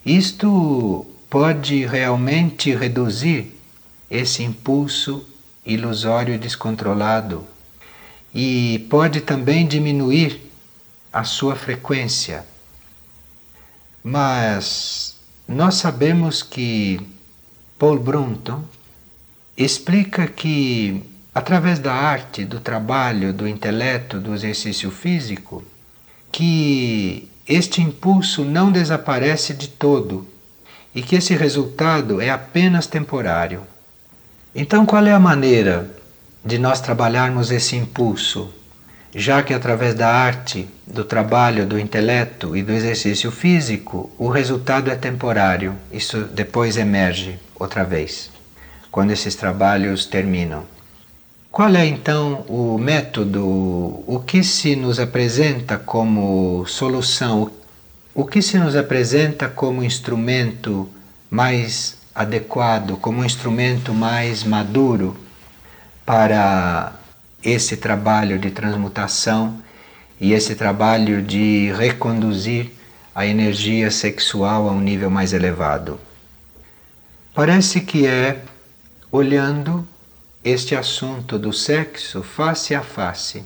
isto 0.03 1.05
pode 1.29 1.85
realmente 1.85 2.73
reduzir 2.73 3.58
esse 4.09 4.43
impulso 4.43 5.25
ilusório 5.65 6.33
e 6.33 6.37
descontrolado 6.37 7.45
e 8.33 8.85
pode 8.89 9.21
também 9.21 9.67
diminuir 9.67 10.41
a 11.11 11.23
sua 11.23 11.55
frequência. 11.55 12.45
Mas 14.03 15.15
nós 15.47 15.75
sabemos 15.75 16.41
que 16.43 16.99
Paul 17.77 17.99
Brunton 17.99 18.63
explica 19.57 20.27
que 20.27 21.03
através 21.33 21.79
da 21.79 21.93
arte, 21.93 22.45
do 22.45 22.59
trabalho, 22.59 23.33
do 23.33 23.47
intelecto, 23.47 24.19
do 24.19 24.33
exercício 24.33 24.91
físico, 24.91 25.63
que 26.31 27.29
este 27.47 27.81
impulso 27.81 28.45
não 28.45 28.71
desaparece 28.71 29.53
de 29.53 29.67
todo 29.67 30.27
e 30.93 31.01
que 31.01 31.15
esse 31.15 31.35
resultado 31.35 32.21
é 32.21 32.29
apenas 32.29 32.87
temporário. 32.87 33.65
Então, 34.53 34.83
qual 34.83 35.05
é 35.05 35.11
a 35.11 35.19
maneira 35.19 35.89
de 36.43 36.57
nós 36.57 36.81
trabalharmos 36.81 37.51
esse 37.51 37.75
impulso? 37.75 38.51
Já 39.13 39.43
que 39.43 39.53
através 39.53 39.93
da 39.93 40.07
arte, 40.07 40.67
do 40.87 41.03
trabalho, 41.03 41.67
do 41.67 41.77
intelecto 41.77 42.57
e 42.57 42.63
do 42.63 42.71
exercício 42.71 43.31
físico, 43.31 44.11
o 44.17 44.27
resultado 44.27 44.89
é 44.89 44.95
temporário, 44.95 45.75
isso 45.91 46.21
depois 46.21 46.77
emerge 46.77 47.39
outra 47.59 47.83
vez, 47.83 48.31
quando 48.91 49.11
esses 49.11 49.35
trabalhos 49.35 50.05
terminam. 50.05 50.63
Qual 51.51 51.75
é 51.75 51.85
então 51.85 52.43
o 52.47 52.77
método, 52.79 53.43
o 53.45 54.23
que 54.25 54.43
se 54.43 54.75
nos 54.75 54.99
apresenta 54.99 55.77
como 55.77 56.65
solução, 56.65 57.51
o 58.15 58.25
que 58.25 58.41
se 58.41 58.57
nos 58.57 58.75
apresenta 58.75 59.47
como 59.47 59.83
instrumento 59.83 60.89
mais 61.29 61.98
adequado, 62.19 62.97
como 62.97 63.23
instrumento 63.23 63.93
mais 63.93 64.43
maduro 64.43 65.15
para 66.05 66.91
esse 67.41 67.77
trabalho 67.77 68.37
de 68.37 68.51
transmutação 68.51 69.61
e 70.19 70.33
esse 70.33 70.53
trabalho 70.53 71.21
de 71.21 71.71
reconduzir 71.77 72.71
a 73.15 73.25
energia 73.25 73.89
sexual 73.89 74.67
a 74.67 74.73
um 74.73 74.81
nível 74.81 75.09
mais 75.09 75.31
elevado. 75.31 75.97
Parece 77.33 77.79
que 77.79 78.05
é 78.05 78.41
olhando 79.09 79.87
este 80.43 80.75
assunto 80.75 81.39
do 81.39 81.53
sexo 81.53 82.21
face 82.21 82.75
a 82.75 82.81
face, 82.81 83.45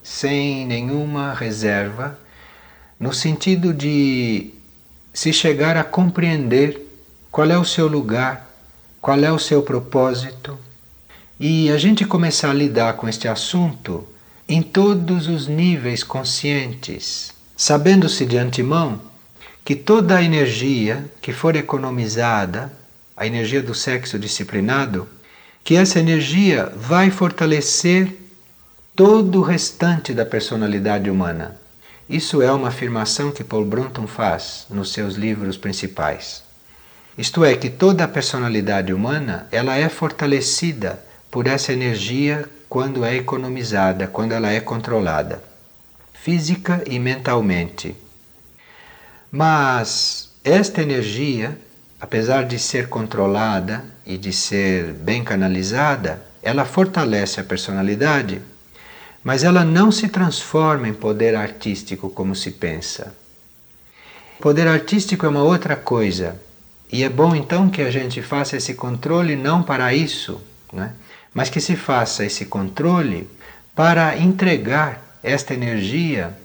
sem 0.00 0.64
nenhuma 0.64 1.34
reserva, 1.34 2.16
no 3.00 3.12
sentido 3.12 3.74
de 3.74 4.54
se 5.12 5.32
chegar 5.32 5.76
a 5.76 5.82
compreender 5.82 6.91
qual 7.32 7.50
é 7.50 7.56
o 7.56 7.64
seu 7.64 7.88
lugar, 7.88 8.46
qual 9.00 9.18
é 9.24 9.32
o 9.32 9.38
seu 9.38 9.62
propósito, 9.62 10.58
e 11.40 11.70
a 11.70 11.78
gente 11.78 12.04
começar 12.04 12.50
a 12.50 12.54
lidar 12.54 12.92
com 12.92 13.08
este 13.08 13.26
assunto 13.26 14.06
em 14.46 14.60
todos 14.60 15.28
os 15.28 15.48
níveis 15.48 16.04
conscientes, 16.04 17.32
sabendo-se 17.56 18.26
de 18.26 18.36
antemão 18.36 19.00
que 19.64 19.74
toda 19.74 20.18
a 20.18 20.22
energia 20.22 21.10
que 21.22 21.32
for 21.32 21.56
economizada, 21.56 22.70
a 23.16 23.26
energia 23.26 23.62
do 23.62 23.74
sexo 23.74 24.18
disciplinado, 24.18 25.08
que 25.64 25.74
essa 25.74 25.98
energia 25.98 26.70
vai 26.76 27.10
fortalecer 27.10 28.14
todo 28.94 29.38
o 29.38 29.42
restante 29.42 30.12
da 30.12 30.26
personalidade 30.26 31.08
humana. 31.08 31.56
Isso 32.06 32.42
é 32.42 32.52
uma 32.52 32.68
afirmação 32.68 33.32
que 33.32 33.42
Paul 33.42 33.64
Brunton 33.64 34.06
faz 34.06 34.66
nos 34.68 34.92
seus 34.92 35.14
livros 35.14 35.56
principais. 35.56 36.51
Isto 37.16 37.44
é 37.44 37.54
que 37.54 37.68
toda 37.68 38.04
a 38.04 38.08
personalidade 38.08 38.92
humana, 38.92 39.46
ela 39.52 39.76
é 39.76 39.88
fortalecida 39.88 40.98
por 41.30 41.46
essa 41.46 41.72
energia 41.72 42.48
quando 42.70 43.04
é 43.04 43.14
economizada, 43.14 44.06
quando 44.06 44.32
ela 44.32 44.50
é 44.50 44.60
controlada, 44.60 45.42
física 46.14 46.82
e 46.86 46.98
mentalmente. 46.98 47.94
Mas 49.30 50.30
esta 50.42 50.80
energia, 50.80 51.58
apesar 52.00 52.44
de 52.44 52.58
ser 52.58 52.88
controlada 52.88 53.84
e 54.06 54.16
de 54.16 54.32
ser 54.32 54.94
bem 54.94 55.22
canalizada, 55.22 56.22
ela 56.42 56.64
fortalece 56.64 57.38
a 57.40 57.44
personalidade, 57.44 58.40
mas 59.22 59.44
ela 59.44 59.66
não 59.66 59.92
se 59.92 60.08
transforma 60.08 60.88
em 60.88 60.94
poder 60.94 61.36
artístico 61.36 62.08
como 62.08 62.34
se 62.34 62.52
pensa. 62.52 63.14
Poder 64.40 64.66
artístico 64.66 65.26
é 65.26 65.28
uma 65.28 65.42
outra 65.42 65.76
coisa 65.76 66.40
e 66.92 67.02
é 67.02 67.08
bom 67.08 67.34
então 67.34 67.70
que 67.70 67.80
a 67.80 67.90
gente 67.90 68.20
faça 68.20 68.58
esse 68.58 68.74
controle 68.74 69.34
não 69.34 69.62
para 69.62 69.94
isso, 69.94 70.38
né? 70.70 70.92
mas 71.32 71.48
que 71.48 71.58
se 71.58 71.74
faça 71.74 72.22
esse 72.22 72.44
controle 72.44 73.26
para 73.74 74.18
entregar 74.18 75.18
esta 75.22 75.54
energia 75.54 76.36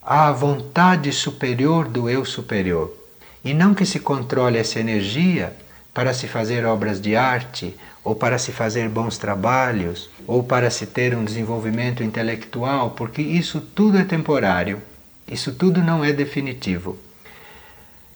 à 0.00 0.30
vontade 0.30 1.12
superior 1.12 1.88
do 1.88 2.08
eu 2.08 2.24
superior. 2.24 2.96
E 3.44 3.52
não 3.52 3.74
que 3.74 3.84
se 3.84 3.98
controle 3.98 4.56
essa 4.56 4.78
energia 4.78 5.52
para 5.92 6.14
se 6.14 6.28
fazer 6.28 6.64
obras 6.64 7.00
de 7.00 7.16
arte, 7.16 7.76
ou 8.04 8.14
para 8.14 8.38
se 8.38 8.52
fazer 8.52 8.88
bons 8.88 9.18
trabalhos, 9.18 10.08
ou 10.28 10.44
para 10.44 10.70
se 10.70 10.86
ter 10.86 11.16
um 11.16 11.24
desenvolvimento 11.24 12.04
intelectual, 12.04 12.90
porque 12.90 13.20
isso 13.20 13.60
tudo 13.60 13.98
é 13.98 14.04
temporário, 14.04 14.80
isso 15.26 15.52
tudo 15.52 15.82
não 15.82 16.04
é 16.04 16.12
definitivo. 16.12 16.96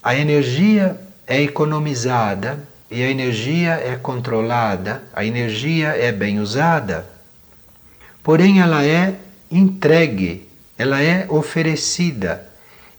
A 0.02 0.14
energia 0.14 1.00
é 1.26 1.42
economizada 1.42 2.66
e 2.90 3.02
a 3.02 3.10
energia 3.10 3.72
é 3.72 3.96
controlada, 3.96 5.02
a 5.12 5.24
energia 5.24 5.88
é 5.88 6.12
bem 6.12 6.38
usada, 6.38 7.06
porém 8.22 8.60
ela 8.60 8.84
é 8.84 9.14
entregue, 9.50 10.48
ela 10.78 11.02
é 11.02 11.26
oferecida 11.28 12.46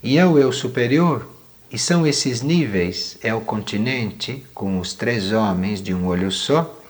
e 0.03 0.17
é 0.17 0.25
o 0.25 0.37
eu 0.37 0.51
superior. 0.51 1.35
E 1.71 1.77
são 1.77 2.07
esses 2.07 2.41
níveis: 2.41 3.17
é 3.21 3.33
o 3.33 3.41
continente 3.41 4.45
com 4.53 4.79
os 4.79 4.93
três 4.93 5.31
homens 5.31 5.81
de 5.81 5.93
um 5.93 6.05
olho 6.05 6.31
só, 6.31 6.81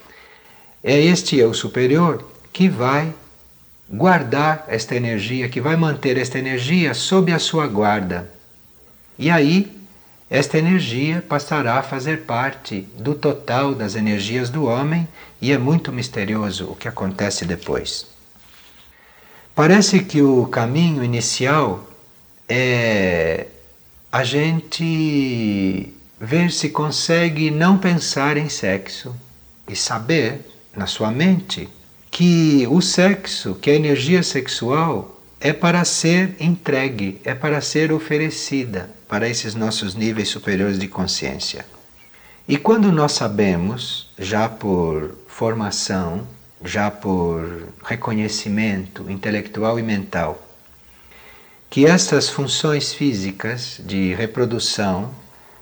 é 0.84 1.00
este 1.00 1.36
eu 1.38 1.54
superior 1.54 2.24
que 2.54 2.70
vai 2.70 3.14
guardar 3.90 4.66
esta 4.68 4.96
energia, 4.96 5.50
que 5.50 5.62
vai 5.62 5.76
manter 5.76 6.18
esta 6.18 6.38
energia 6.38 6.94
sob 6.94 7.32
a 7.32 7.40
sua 7.40 7.68
guarda. 7.68 8.32
E 9.18 9.30
aí 9.30 9.77
esta 10.30 10.58
energia 10.58 11.24
passará 11.28 11.76
a 11.80 11.84
fazer 11.84 12.24
parte 12.24 12.82
do 12.98 13.16
total 13.16 13.74
das 13.74 13.96
energias 13.96 14.50
do 14.50 14.66
homem 14.66 15.08
e 15.42 15.54
é 15.54 15.58
muito 15.58 15.92
misterioso 15.92 16.66
o 16.66 16.76
que 16.76 16.88
acontece 16.88 17.46
depois. 17.46 18.08
Parece 19.56 20.02
que 20.02 20.22
o 20.22 20.46
caminho 20.48 21.02
inicial 21.02 21.88
é 22.48 23.48
a 24.12 24.24
gente 24.26 25.94
ver 26.20 26.52
se 26.52 26.70
consegue 26.70 27.50
não 27.50 27.78
pensar 27.78 28.36
em 28.36 28.50
sexo 28.50 29.16
e 29.68 29.76
saber 29.78 30.42
na 30.76 30.88
sua 30.88 31.10
mente 31.10 31.70
que 32.12 32.68
o 32.70 32.82
sexo, 32.82 33.56
que 33.56 33.70
a 33.70 33.76
energia 33.76 34.22
sexual 34.24 35.22
é 35.40 35.54
para 35.54 35.86
ser 35.86 36.36
entregue, 36.40 37.22
é 37.24 37.34
para 37.34 37.62
ser 37.62 37.94
oferecida 37.94 38.97
para 39.08 39.28
esses 39.28 39.56
nossos 39.56 39.96
níveis 39.96 40.30
superiores 40.30 40.78
de 40.78 40.88
consciência. 40.88 41.66
E 42.48 42.58
quando 42.58 42.92
nós 42.92 43.14
sabemos, 43.14 44.10
já 44.18 44.48
por 44.48 45.16
formação, 45.28 46.28
já 46.64 46.90
por 46.90 47.68
reconhecimento 47.84 49.10
intelectual 49.10 49.80
e 49.80 49.84
mental, 49.84 50.42
que 51.70 51.86
estas 51.86 52.30
funções 52.30 52.94
físicas 52.94 53.82
de 53.84 54.14
reprodução 54.14 55.12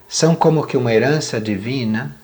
são 0.08 0.36
como 0.36 0.66
que 0.66 0.78
uma 0.78 0.94
herança 0.94 1.42
divina 1.42 2.16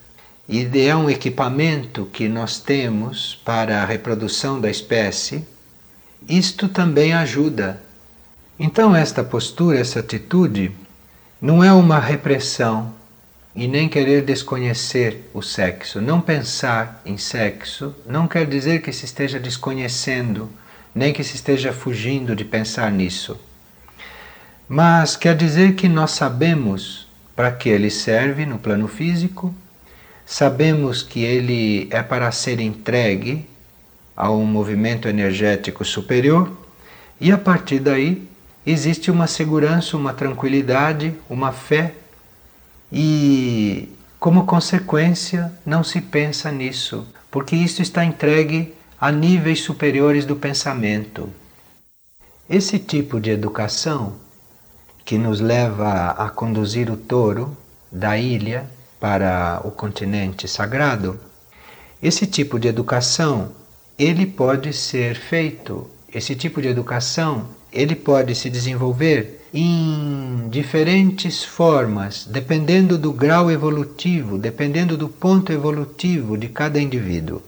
e 0.48 0.68
é 0.88 0.96
um 0.96 1.10
equipamento 1.10 2.06
que 2.06 2.28
nós 2.28 2.60
temos 2.60 3.42
para 3.44 3.82
a 3.82 3.86
reprodução 3.86 4.60
da 4.60 4.70
espécie, 4.70 5.46
isto 6.28 6.68
também 6.68 7.14
ajuda. 7.14 7.82
Então, 8.60 8.96
esta 8.96 9.24
postura, 9.24 9.80
essa 9.80 10.02
atitude, 10.02 10.72
não 11.42 11.64
é 11.64 11.74
uma 11.74 12.00
repressão 12.00 12.94
e 13.56 13.68
nem 13.68 13.90
querer 13.90 14.24
desconhecer 14.24 15.30
o 15.34 15.42
sexo. 15.42 16.00
Não 16.00 16.22
pensar 16.22 17.02
em 17.04 17.18
sexo 17.18 17.96
não 18.06 18.28
quer 18.28 18.46
dizer 18.46 18.82
que 18.82 18.94
se 18.94 19.06
esteja 19.06 19.40
desconhecendo, 19.40 20.50
nem 20.94 21.12
que 21.12 21.24
se 21.24 21.36
esteja 21.36 21.74
fugindo 21.74 22.36
de 22.36 22.46
pensar 22.46 22.92
nisso. 22.92 23.40
Mas 24.70 25.18
quer 25.18 25.36
dizer 25.36 25.74
que 25.74 25.90
nós 25.90 26.12
sabemos 26.12 27.08
para 27.36 27.52
que 27.52 27.70
ele 27.70 27.90
serve 27.90 28.46
no 28.46 28.60
plano 28.60 28.88
físico, 28.88 29.54
sabemos 30.26 31.02
que 31.02 31.24
ele 31.24 31.88
é 31.90 32.04
para 32.04 32.32
ser 32.32 32.60
entregue 32.60 33.48
a 34.16 34.30
um 34.30 34.46
movimento 34.46 35.08
energético 35.08 35.84
superior, 35.84 36.56
e 37.20 37.32
a 37.32 37.38
partir 37.38 37.80
daí 37.80 38.31
existe 38.66 39.10
uma 39.10 39.28
segurança, 39.28 39.98
uma 39.98 40.14
tranquilidade, 40.14 41.16
uma 41.30 41.52
fé, 41.52 41.96
e 42.92 43.90
como 44.20 44.46
consequência 44.46 45.52
não 45.66 45.84
se 45.84 46.02
pensa 46.02 46.52
nisso, 46.52 47.08
porque 47.30 47.56
isso 47.56 47.82
está 47.82 48.04
entregue 48.04 48.74
a 49.00 49.12
níveis 49.12 49.62
superiores 49.62 50.26
do 50.26 50.36
pensamento. 50.36 51.30
Esse 52.50 52.78
tipo 52.78 53.20
de 53.20 53.32
educação 53.32 54.16
que 55.06 55.18
nos 55.18 55.40
leva 55.40 56.12
a 56.12 56.30
conduzir 56.30 56.92
o 56.92 56.98
touro 56.98 57.58
da 57.92 58.18
ilha 58.18 58.70
para 59.00 59.62
o 59.64 59.72
continente 59.72 60.48
sagrado, 60.48 61.20
esse 62.04 62.28
tipo 62.28 62.60
de 62.60 62.68
educação 62.68 63.52
ele 63.98 64.26
pode 64.26 64.74
ser 64.74 65.16
feito, 65.16 65.90
esse 66.14 66.36
tipo 66.36 66.62
de 66.62 66.68
educação 66.68 67.48
ele 67.72 67.96
pode 67.96 68.36
se 68.36 68.50
desenvolver 68.50 69.42
em 69.54 70.48
diferentes 70.50 71.44
formas, 71.44 72.26
dependendo 72.26 72.98
do 72.98 73.12
grau 73.12 73.52
evolutivo, 73.52 74.38
dependendo 74.38 74.96
do 74.96 75.10
ponto 75.10 75.52
evolutivo 75.52 76.38
de 76.38 76.48
cada 76.48 76.80
indivíduo. 76.80 77.42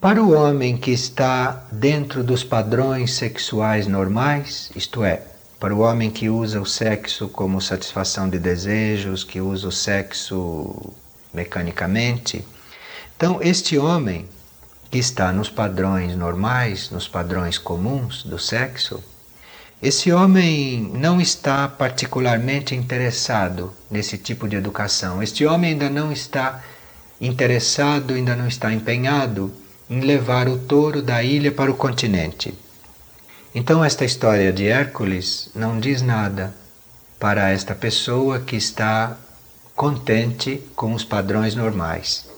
Para 0.00 0.22
o 0.22 0.32
homem 0.32 0.76
que 0.76 0.90
está 0.90 1.64
dentro 1.70 2.24
dos 2.24 2.42
padrões 2.42 3.14
sexuais 3.14 3.86
normais, 3.86 4.70
isto 4.74 5.04
é, 5.04 5.22
para 5.60 5.74
o 5.74 5.78
homem 5.78 6.10
que 6.10 6.28
usa 6.28 6.60
o 6.60 6.66
sexo 6.66 7.28
como 7.28 7.60
satisfação 7.60 8.28
de 8.28 8.38
desejos, 8.38 9.22
que 9.22 9.40
usa 9.40 9.68
o 9.68 9.72
sexo 9.72 10.92
mecanicamente, 11.32 12.44
então 13.16 13.38
este 13.40 13.78
homem 13.78 14.26
que 14.92 14.98
está 14.98 15.32
nos 15.32 15.48
padrões 15.48 16.14
normais, 16.14 16.90
nos 16.90 17.08
padrões 17.08 17.56
comuns 17.56 18.24
do 18.24 18.38
sexo, 18.38 19.02
esse 19.82 20.12
homem 20.12 20.92
não 20.94 21.18
está 21.18 21.66
particularmente 21.66 22.74
interessado 22.74 23.72
nesse 23.90 24.18
tipo 24.18 24.46
de 24.46 24.54
educação. 24.54 25.22
Este 25.22 25.46
homem 25.46 25.70
ainda 25.70 25.88
não 25.88 26.12
está 26.12 26.62
interessado, 27.18 28.12
ainda 28.12 28.36
não 28.36 28.46
está 28.46 28.70
empenhado 28.70 29.50
em 29.88 30.00
levar 30.00 30.46
o 30.46 30.58
touro 30.58 31.00
da 31.00 31.22
ilha 31.22 31.50
para 31.50 31.70
o 31.70 31.74
continente. 31.74 32.52
Então, 33.54 33.82
esta 33.82 34.04
história 34.04 34.52
de 34.52 34.68
Hércules 34.68 35.48
não 35.54 35.80
diz 35.80 36.02
nada 36.02 36.54
para 37.18 37.48
esta 37.48 37.74
pessoa 37.74 38.40
que 38.40 38.56
está 38.56 39.16
contente 39.74 40.62
com 40.76 40.92
os 40.92 41.02
padrões 41.02 41.54
normais. 41.54 42.30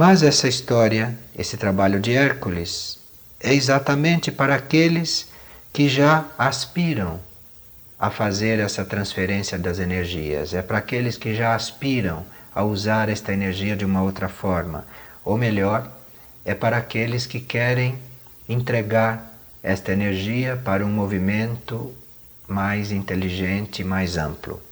Mas 0.00 0.22
essa 0.22 0.46
história, 0.46 1.18
esse 1.36 1.56
trabalho 1.56 1.98
de 1.98 2.12
Hércules, 2.12 3.00
é 3.40 3.52
exatamente 3.52 4.30
para 4.30 4.54
aqueles 4.54 5.28
que 5.72 5.88
já 5.88 6.24
aspiram 6.38 7.18
a 7.98 8.08
fazer 8.08 8.60
essa 8.60 8.84
transferência 8.84 9.58
das 9.58 9.80
energias, 9.80 10.54
é 10.54 10.62
para 10.62 10.78
aqueles 10.78 11.16
que 11.16 11.34
já 11.34 11.52
aspiram 11.52 12.24
a 12.54 12.62
usar 12.62 13.08
esta 13.08 13.32
energia 13.32 13.74
de 13.74 13.84
uma 13.84 14.00
outra 14.00 14.28
forma, 14.28 14.86
ou 15.24 15.36
melhor, 15.36 15.90
é 16.44 16.54
para 16.54 16.76
aqueles 16.76 17.26
que 17.26 17.40
querem 17.40 17.98
entregar 18.48 19.36
esta 19.64 19.90
energia 19.90 20.56
para 20.64 20.86
um 20.86 20.92
movimento 20.92 21.92
mais 22.46 22.92
inteligente, 22.92 23.82
mais 23.82 24.16
amplo. 24.16 24.62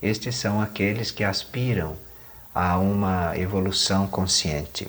Estes 0.00 0.36
são 0.36 0.62
aqueles 0.62 1.10
que 1.10 1.24
aspiram 1.24 1.96
a 2.60 2.76
uma 2.76 3.38
evolução 3.38 4.08
consciente. 4.08 4.88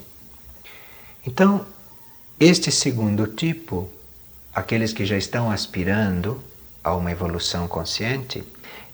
Então, 1.23 1.67
este 2.39 2.71
segundo 2.71 3.27
tipo, 3.27 3.87
aqueles 4.51 4.91
que 4.91 5.05
já 5.05 5.15
estão 5.15 5.51
aspirando 5.51 6.41
a 6.83 6.95
uma 6.95 7.11
evolução 7.11 7.67
consciente, 7.67 8.43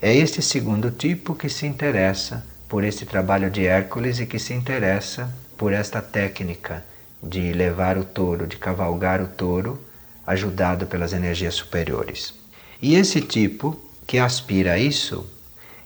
é 0.02 0.14
este 0.14 0.42
segundo 0.42 0.92
tipo 0.92 1.34
que 1.34 1.48
se 1.48 1.66
interessa 1.66 2.46
por 2.68 2.84
este 2.84 3.06
trabalho 3.06 3.50
de 3.50 3.66
Hércules 3.66 4.20
e 4.20 4.26
que 4.26 4.38
se 4.38 4.54
interessa 4.54 5.34
por 5.56 5.72
esta 5.72 6.02
técnica 6.02 6.84
de 7.24 7.54
levar 7.54 7.98
o 7.98 8.04
touro, 8.04 8.46
de 8.46 8.58
cavalgar 8.58 9.22
o 9.22 9.28
touro, 9.28 9.80
ajudado 10.28 10.86
pelas 10.86 11.14
energias 11.14 11.54
superiores. 11.56 12.34
E 12.82 12.96
esse 12.96 13.22
tipo 13.22 13.80
que 14.06 14.20
aspira 14.20 14.74
a 14.74 14.78
isso, 14.78 15.26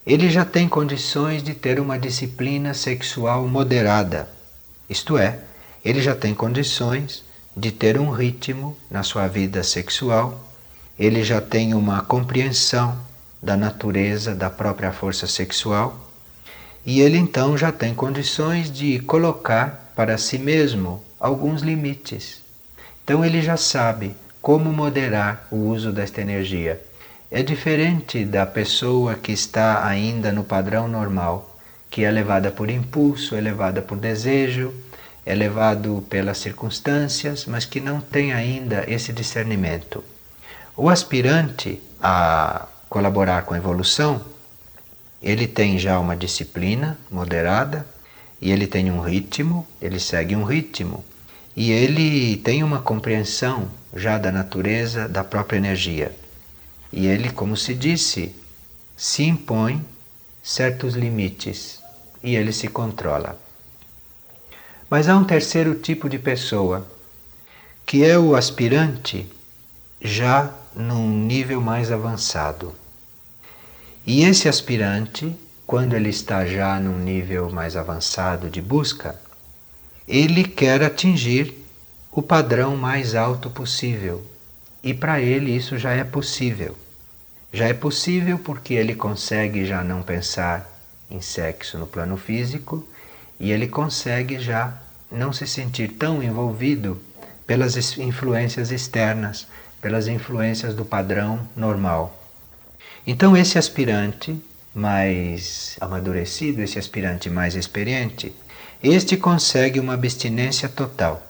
ele 0.09 0.27
já 0.27 0.43
tem 0.43 0.67
condições 0.67 1.43
de 1.43 1.53
ter 1.53 1.79
uma 1.79 1.99
disciplina 1.99 2.73
sexual 2.73 3.47
moderada. 3.47 4.27
Isto 4.89 5.19
é, 5.19 5.37
ele 5.85 6.01
já 6.01 6.15
tem 6.15 6.33
condições 6.33 7.23
de 7.55 7.71
ter 7.71 7.99
um 7.99 8.09
ritmo 8.09 8.75
na 8.89 9.03
sua 9.03 9.27
vida 9.27 9.61
sexual, 9.61 10.43
ele 10.97 11.23
já 11.23 11.39
tem 11.39 11.75
uma 11.75 12.01
compreensão 12.01 12.97
da 13.39 13.55
natureza 13.55 14.33
da 14.33 14.49
própria 14.49 14.91
força 14.91 15.27
sexual 15.27 16.09
e 16.83 17.01
ele 17.01 17.19
então 17.19 17.55
já 17.55 17.71
tem 17.71 17.93
condições 17.93 18.71
de 18.71 18.97
colocar 19.01 19.91
para 19.95 20.17
si 20.17 20.39
mesmo 20.39 21.03
alguns 21.19 21.61
limites. 21.61 22.41
Então 23.03 23.23
ele 23.23 23.43
já 23.43 23.57
sabe 23.57 24.15
como 24.41 24.73
moderar 24.73 25.47
o 25.51 25.67
uso 25.67 25.91
desta 25.91 26.19
energia. 26.19 26.88
É 27.31 27.43
diferente 27.43 28.25
da 28.25 28.43
pessoa 28.43 29.13
que 29.13 29.31
está 29.31 29.85
ainda 29.85 30.31
no 30.31 30.43
padrão 30.43 30.87
normal, 30.87 31.59
que 31.87 32.03
é 32.03 32.09
levada 32.09 32.49
por 32.49 32.71
impulso, 32.71 33.35
é 33.35 33.39
levada 33.39 33.83
por 33.83 33.99
desejo, 33.99 34.73
é 35.23 35.35
levado 35.35 36.03
pelas 36.09 36.39
circunstâncias, 36.39 37.45
mas 37.45 37.65
que 37.65 37.79
não 37.79 38.01
tem 38.01 38.33
ainda 38.33 38.83
esse 38.87 39.13
discernimento. 39.13 40.03
O 40.75 40.89
aspirante 40.89 41.79
a 42.01 42.67
colaborar 42.89 43.43
com 43.43 43.53
a 43.53 43.57
evolução, 43.57 44.25
ele 45.21 45.45
tem 45.47 45.77
já 45.77 45.99
uma 45.99 46.15
disciplina 46.15 46.97
moderada 47.11 47.85
e 48.41 48.51
ele 48.51 48.65
tem 48.65 48.89
um 48.89 49.01
ritmo, 49.01 49.67
ele 49.79 49.99
segue 49.99 50.35
um 50.35 50.43
ritmo 50.43 51.05
e 51.55 51.71
ele 51.71 52.37
tem 52.37 52.63
uma 52.63 52.81
compreensão 52.81 53.69
já 53.95 54.17
da 54.17 54.31
natureza 54.31 55.07
da 55.07 55.23
própria 55.23 55.57
energia. 55.57 56.11
E 56.91 57.07
ele, 57.07 57.31
como 57.31 57.55
se 57.55 57.73
disse, 57.73 58.35
se 58.97 59.23
impõe 59.23 59.85
certos 60.43 60.95
limites 60.95 61.79
e 62.23 62.35
ele 62.35 62.51
se 62.51 62.67
controla. 62.67 63.39
Mas 64.89 65.07
há 65.07 65.15
um 65.15 65.23
terceiro 65.23 65.75
tipo 65.75 66.09
de 66.09 66.17
pessoa, 66.17 66.87
que 67.85 68.03
é 68.03 68.17
o 68.17 68.35
aspirante 68.35 69.29
já 70.01 70.53
num 70.75 71.07
nível 71.25 71.61
mais 71.61 71.91
avançado. 71.91 72.73
E 74.05 74.23
esse 74.23 74.49
aspirante, 74.49 75.35
quando 75.67 75.93
ele 75.93 76.09
está 76.09 76.45
já 76.45 76.79
num 76.79 76.97
nível 76.97 77.49
mais 77.51 77.75
avançado 77.75 78.49
de 78.49 78.61
busca, 78.61 79.19
ele 80.07 80.43
quer 80.43 80.81
atingir 80.81 81.53
o 82.11 82.21
padrão 82.21 82.75
mais 82.75 83.13
alto 83.13 83.49
possível. 83.49 84.25
E 84.83 84.93
para 84.93 85.19
ele 85.19 85.55
isso 85.55 85.77
já 85.77 85.91
é 85.91 86.03
possível. 86.03 86.77
Já 87.51 87.67
é 87.67 87.73
possível 87.73 88.39
porque 88.39 88.73
ele 88.73 88.95
consegue 88.95 89.65
já 89.65 89.83
não 89.83 90.01
pensar 90.01 90.69
em 91.09 91.19
sexo 91.21 91.77
no 91.77 91.87
plano 91.87 92.15
físico 92.15 92.87
e 93.39 93.51
ele 93.51 93.67
consegue 93.67 94.39
já 94.39 94.77
não 95.11 95.33
se 95.33 95.47
sentir 95.47 95.93
tão 95.93 96.21
envolvido 96.21 97.01
pelas 97.47 97.75
influências 97.97 98.71
externas, 98.71 99.47
pelas 99.81 100.07
influências 100.07 100.75
do 100.75 100.85
padrão 100.85 101.47
normal. 101.55 102.15
Então, 103.07 103.35
esse 103.35 103.57
aspirante 103.57 104.39
mais 104.73 105.75
amadurecido, 105.81 106.61
esse 106.61 106.77
aspirante 106.77 107.29
mais 107.29 107.55
experiente, 107.55 108.31
este 108.83 109.17
consegue 109.17 109.79
uma 109.79 109.95
abstinência 109.95 110.69
total. 110.69 111.25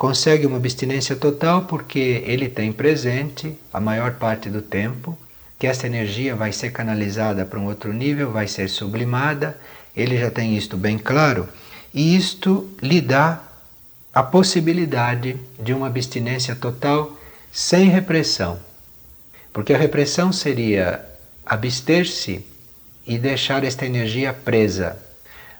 Consegue 0.00 0.46
uma 0.46 0.56
abstinência 0.56 1.14
total 1.14 1.66
porque 1.66 2.24
ele 2.24 2.48
tem 2.48 2.72
presente 2.72 3.54
a 3.70 3.78
maior 3.78 4.14
parte 4.14 4.48
do 4.48 4.62
tempo 4.62 5.18
que 5.58 5.66
essa 5.66 5.86
energia 5.86 6.34
vai 6.34 6.52
ser 6.52 6.72
canalizada 6.72 7.44
para 7.44 7.58
um 7.58 7.66
outro 7.66 7.92
nível, 7.92 8.32
vai 8.32 8.48
ser 8.48 8.70
sublimada, 8.70 9.60
ele 9.94 10.16
já 10.16 10.30
tem 10.30 10.56
isto 10.56 10.74
bem 10.74 10.96
claro, 10.96 11.46
e 11.92 12.16
isto 12.16 12.66
lhe 12.80 12.98
dá 12.98 13.42
a 14.14 14.22
possibilidade 14.22 15.36
de 15.58 15.74
uma 15.74 15.88
abstinência 15.88 16.56
total 16.56 17.14
sem 17.52 17.90
repressão. 17.90 18.58
Porque 19.52 19.74
a 19.74 19.78
repressão 19.78 20.32
seria 20.32 21.04
abster-se 21.44 22.42
e 23.06 23.18
deixar 23.18 23.64
esta 23.64 23.84
energia 23.84 24.32
presa. 24.32 24.96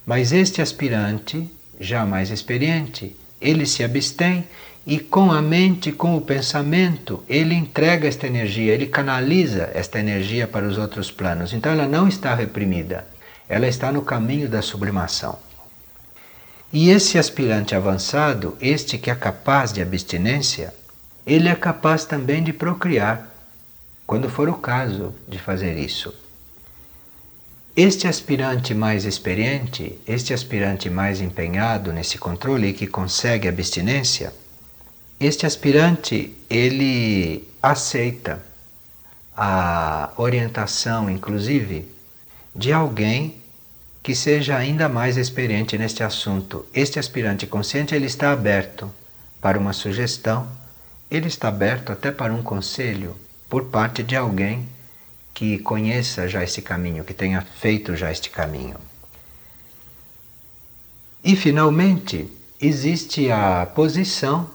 Mas 0.06 0.32
este 0.32 0.62
aspirante, 0.62 1.46
já 1.78 2.06
mais 2.06 2.30
experiente, 2.30 3.14
ele 3.40 3.66
se 3.66 3.82
abstém 3.82 4.46
e 4.86 4.98
com 4.98 5.30
a 5.30 5.42
mente, 5.42 5.92
com 5.92 6.16
o 6.16 6.20
pensamento, 6.20 7.22
ele 7.28 7.54
entrega 7.54 8.08
esta 8.08 8.26
energia, 8.26 8.72
ele 8.72 8.86
canaliza 8.86 9.70
esta 9.74 9.98
energia 9.98 10.46
para 10.48 10.66
os 10.66 10.78
outros 10.78 11.10
planos. 11.10 11.52
Então 11.52 11.70
ela 11.72 11.86
não 11.86 12.08
está 12.08 12.34
reprimida, 12.34 13.06
ela 13.48 13.68
está 13.68 13.92
no 13.92 14.02
caminho 14.02 14.48
da 14.48 14.62
sublimação. 14.62 15.38
E 16.72 16.90
esse 16.90 17.18
aspirante 17.18 17.74
avançado, 17.74 18.56
este 18.60 18.96
que 18.96 19.10
é 19.10 19.14
capaz 19.14 19.72
de 19.72 19.82
abstinência, 19.82 20.72
ele 21.26 21.48
é 21.48 21.54
capaz 21.54 22.04
também 22.04 22.42
de 22.42 22.52
procriar, 22.52 23.28
quando 24.06 24.28
for 24.28 24.48
o 24.48 24.54
caso 24.54 25.14
de 25.28 25.38
fazer 25.38 25.76
isso. 25.78 26.14
Este 27.76 28.08
aspirante 28.08 28.74
mais 28.74 29.04
experiente, 29.04 29.96
este 30.04 30.34
aspirante 30.34 30.90
mais 30.90 31.20
empenhado 31.20 31.92
nesse 31.92 32.18
controle 32.18 32.68
e 32.68 32.72
que 32.72 32.86
consegue 32.86 33.46
abstinência, 33.46 34.32
este 35.20 35.46
aspirante 35.46 36.36
ele 36.48 37.48
aceita 37.62 38.42
a 39.36 40.10
orientação, 40.16 41.08
inclusive, 41.08 41.86
de 42.54 42.72
alguém 42.72 43.36
que 44.02 44.16
seja 44.16 44.56
ainda 44.56 44.88
mais 44.88 45.16
experiente 45.16 45.78
neste 45.78 46.02
assunto. 46.02 46.66
Este 46.74 46.98
aspirante 46.98 47.46
consciente 47.46 47.94
ele 47.94 48.06
está 48.06 48.32
aberto 48.32 48.92
para 49.40 49.58
uma 49.58 49.72
sugestão, 49.72 50.48
ele 51.08 51.28
está 51.28 51.48
aberto 51.48 51.92
até 51.92 52.10
para 52.10 52.34
um 52.34 52.42
conselho 52.42 53.16
por 53.48 53.66
parte 53.66 54.02
de 54.02 54.16
alguém 54.16 54.68
que 55.40 55.56
conheça 55.56 56.28
já 56.28 56.44
esse 56.44 56.60
caminho, 56.60 57.02
que 57.02 57.14
tenha 57.14 57.40
feito 57.40 57.96
já 57.96 58.12
este 58.12 58.28
caminho. 58.28 58.76
E 61.24 61.34
finalmente, 61.34 62.30
existe 62.60 63.32
a 63.32 63.64
posição 63.64 64.50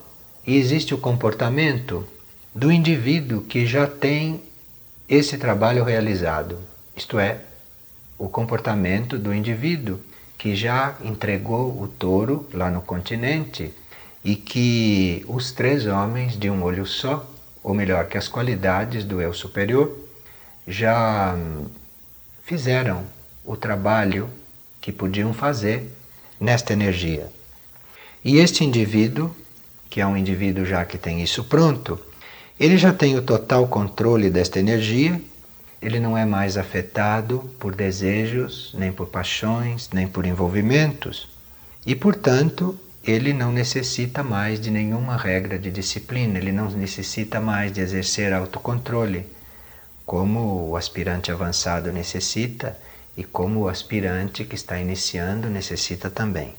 e 0.46 0.56
existe 0.56 0.94
o 0.94 1.00
comportamento 1.00 2.08
do 2.54 2.72
indivíduo 2.72 3.42
que 3.42 3.66
já 3.66 3.88
tem 3.88 4.44
esse 5.10 5.40
trabalho 5.40 5.84
realizado, 5.84 6.60
isto 6.96 7.18
é, 7.18 7.40
o 8.16 8.30
comportamento 8.30 9.18
do 9.18 9.34
indivíduo 9.34 10.00
que 10.38 10.56
já 10.56 10.96
entregou 11.04 11.82
o 11.82 11.88
touro 11.88 12.48
lá 12.54 12.70
no 12.70 12.84
continente 12.84 13.74
e 14.24 14.36
que 14.36 15.26
os 15.28 15.52
três 15.52 15.88
homens 15.88 16.38
de 16.38 16.48
um 16.48 16.62
olho 16.62 16.86
só, 16.86 17.28
ou 17.64 17.74
melhor, 17.74 18.06
que 18.06 18.20
as 18.20 18.28
qualidades 18.28 19.04
do 19.04 19.20
eu 19.20 19.34
superior, 19.34 20.05
já 20.68 21.38
fizeram 22.44 23.04
o 23.44 23.56
trabalho 23.56 24.30
que 24.82 24.92
podiam 24.92 25.34
fazer 25.34 25.92
nesta 26.40 26.74
energia. 26.74 27.28
E 28.24 28.38
este 28.38 28.64
indivíduo, 28.64 29.36
que 29.90 30.02
é 30.02 30.08
um 30.08 30.18
indivíduo 30.18 30.66
já 30.66 30.84
que 30.86 30.98
tem 30.98 31.22
isso 31.22 31.44
pronto, 31.44 32.00
ele 32.60 32.78
já 32.78 32.94
tem 32.94 33.16
o 33.18 33.22
total 33.22 33.68
controle 33.68 34.30
desta 34.30 34.60
energia 34.60 35.22
ele 35.86 36.00
não 36.00 36.18
é 36.18 36.26
mais 36.26 36.58
afetado 36.58 37.48
por 37.60 37.76
desejos, 37.76 38.74
nem 38.76 38.92
por 38.92 39.06
paixões, 39.06 39.90
nem 39.94 40.08
por 40.08 40.26
envolvimentos, 40.26 41.30
e, 41.86 41.96
portanto, 41.96 42.76
ele 43.04 43.32
não 43.34 43.52
necessita 43.52 44.24
mais 44.24 44.60
de 44.60 44.72
nenhuma 44.72 45.16
regra 45.16 45.60
de 45.60 45.70
disciplina, 45.70 46.40
ele 46.40 46.52
não 46.52 46.72
necessita 46.72 47.40
mais 47.40 47.72
de 47.72 47.82
exercer 47.82 48.34
autocontrole, 48.34 49.28
como 50.06 50.70
o 50.70 50.76
aspirante 50.76 51.32
avançado 51.32 51.92
necessita 51.92 52.78
e 53.18 53.24
como 53.24 53.62
o 53.62 53.70
aspirante 53.70 54.46
que 54.46 54.56
está 54.56 54.80
iniciando 54.80 55.50
necessita 55.50 56.10
também. 56.10 56.54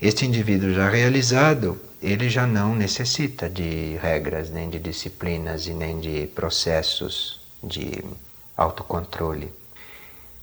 Este 0.00 0.26
indivíduo 0.26 0.72
já 0.72 0.88
realizado, 0.88 1.80
ele 2.02 2.28
já 2.28 2.46
não 2.46 2.74
necessita 2.74 3.48
de 3.48 3.96
regras, 4.02 4.50
nem 4.50 4.68
de 4.68 4.78
disciplinas 4.78 5.66
e 5.66 5.72
nem 5.72 5.98
de 5.98 6.26
processos 6.28 7.40
de 7.62 8.04
autocontrole. 8.56 9.50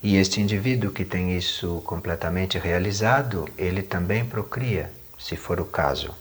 E 0.04 0.18
este 0.18 0.42
indivíduo 0.42 0.92
que 0.92 1.06
tem 1.06 1.38
isso 1.38 1.82
completamente 1.86 2.58
realizado, 2.58 3.48
ele 3.58 3.84
também 3.84 4.26
procria, 4.26 4.92
se 5.20 5.36
for 5.36 5.60
o 5.60 5.66
caso. 5.66 6.14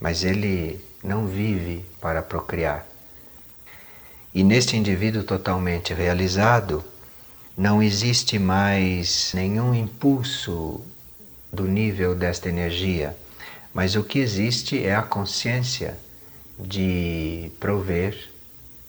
Mas 0.00 0.22
ele 0.22 0.80
não 1.02 1.26
vive 1.26 1.84
para 2.00 2.22
procriar. 2.22 2.87
E 4.38 4.44
neste 4.44 4.76
indivíduo 4.76 5.24
totalmente 5.24 5.92
realizado, 5.92 6.84
não 7.56 7.82
existe 7.82 8.38
mais 8.38 9.32
nenhum 9.34 9.74
impulso 9.74 10.80
do 11.52 11.64
nível 11.64 12.14
desta 12.14 12.48
energia, 12.48 13.16
mas 13.74 13.96
o 13.96 14.04
que 14.04 14.20
existe 14.20 14.80
é 14.86 14.94
a 14.94 15.02
consciência 15.02 15.98
de 16.56 17.50
prover 17.58 18.30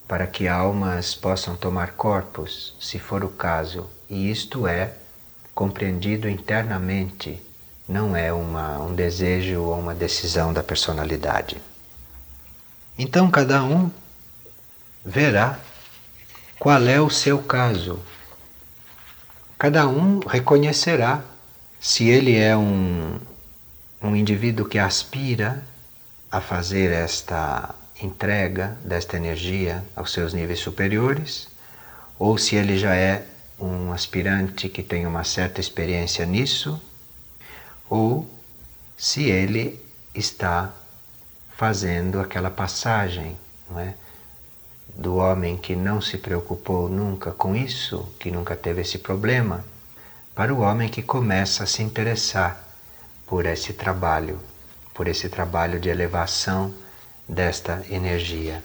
para 0.08 0.28
que 0.28 0.48
almas 0.48 1.16
possam 1.16 1.56
tomar 1.56 1.94
corpos, 1.94 2.76
se 2.80 3.00
for 3.00 3.24
o 3.24 3.30
caso, 3.30 3.90
e 4.08 4.30
isto 4.30 4.68
é 4.68 4.94
compreendido 5.56 6.30
internamente, 6.30 7.42
não 7.88 8.16
é 8.16 8.32
uma, 8.32 8.78
um 8.78 8.94
desejo 8.94 9.62
ou 9.62 9.80
uma 9.80 9.96
decisão 9.96 10.54
da 10.54 10.62
personalidade. 10.62 11.60
Então 12.96 13.32
cada 13.32 13.64
um 13.64 13.90
verá 15.04 15.60
qual 16.60 16.86
é 16.88 17.00
o 17.00 17.10
seu 17.10 17.42
caso. 17.42 18.00
Cada 19.58 19.88
um 19.88 20.20
reconhecerá 20.20 21.24
se 21.80 22.10
ele 22.10 22.38
é 22.38 22.56
um, 22.56 23.20
um 24.02 24.16
indivíduo 24.16 24.68
que 24.68 24.78
aspira 24.78 25.64
a 26.32 26.42
fazer 26.42 26.92
esta 26.92 27.74
entrega 28.02 28.78
desta 28.84 29.18
energia 29.18 29.84
aos 29.96 30.12
seus 30.12 30.34
níveis 30.34 30.60
superiores, 30.60 31.48
ou 32.18 32.38
se 32.38 32.56
ele 32.56 32.78
já 32.78 32.96
é 32.96 33.26
um 33.60 33.92
aspirante 33.92 34.70
que 34.70 34.84
tem 34.84 35.06
uma 35.06 35.24
certa 35.24 35.60
experiência 35.60 36.26
nisso, 36.26 36.82
ou 37.90 38.30
se 38.98 39.24
ele 39.24 39.80
está 40.14 40.74
fazendo 41.58 42.20
aquela 42.20 42.50
passagem, 42.50 43.38
não 43.70 43.80
é? 43.80 43.94
Do 45.00 45.16
homem 45.16 45.56
que 45.56 45.78
não 45.78 46.02
se 46.02 46.18
preocupou 46.18 46.90
nunca 46.90 47.32
com 47.32 47.56
isso, 47.56 48.06
que 48.20 48.30
nunca 48.30 48.54
teve 48.54 48.82
esse 48.82 48.98
problema, 48.98 49.64
para 50.36 50.54
o 50.54 50.60
homem 50.60 50.90
que 50.90 51.02
começa 51.02 51.64
a 51.64 51.66
se 51.66 51.82
interessar 51.82 52.62
por 53.26 53.46
esse 53.46 53.72
trabalho, 53.72 54.38
por 54.94 55.08
esse 55.08 55.30
trabalho 55.30 55.80
de 55.80 55.88
elevação 55.88 56.76
desta 57.26 57.82
energia. 57.90 58.62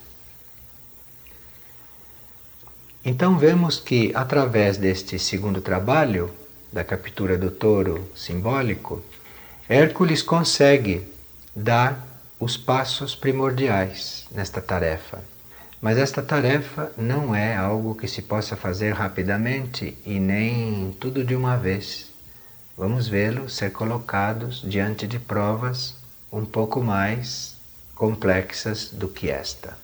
Então 3.04 3.38
vemos 3.38 3.78
que 3.78 4.10
através 4.12 4.76
deste 4.76 5.20
segundo 5.20 5.60
trabalho, 5.60 6.34
da 6.72 6.82
captura 6.82 7.38
do 7.38 7.52
touro 7.52 8.10
simbólico, 8.12 9.00
Hércules 9.68 10.20
consegue 10.20 11.06
dar 11.54 12.04
os 12.40 12.56
passos 12.56 13.14
primordiais 13.14 14.26
nesta 14.32 14.60
tarefa. 14.60 15.22
Mas 15.84 15.98
esta 15.98 16.22
tarefa 16.22 16.90
não 16.96 17.34
é 17.34 17.54
algo 17.54 17.94
que 17.94 18.08
se 18.08 18.22
possa 18.22 18.56
fazer 18.56 18.94
rapidamente 18.94 19.98
e 20.06 20.18
nem 20.18 20.96
tudo 20.98 21.22
de 21.22 21.36
uma 21.36 21.58
vez. 21.58 22.10
Vamos 22.74 23.06
vê-lo 23.06 23.50
ser 23.50 23.70
colocados 23.70 24.62
diante 24.66 25.06
de 25.06 25.18
provas 25.18 25.94
um 26.32 26.42
pouco 26.42 26.82
mais 26.82 27.58
complexas 27.94 28.88
do 28.90 29.08
que 29.08 29.28
esta. 29.28 29.76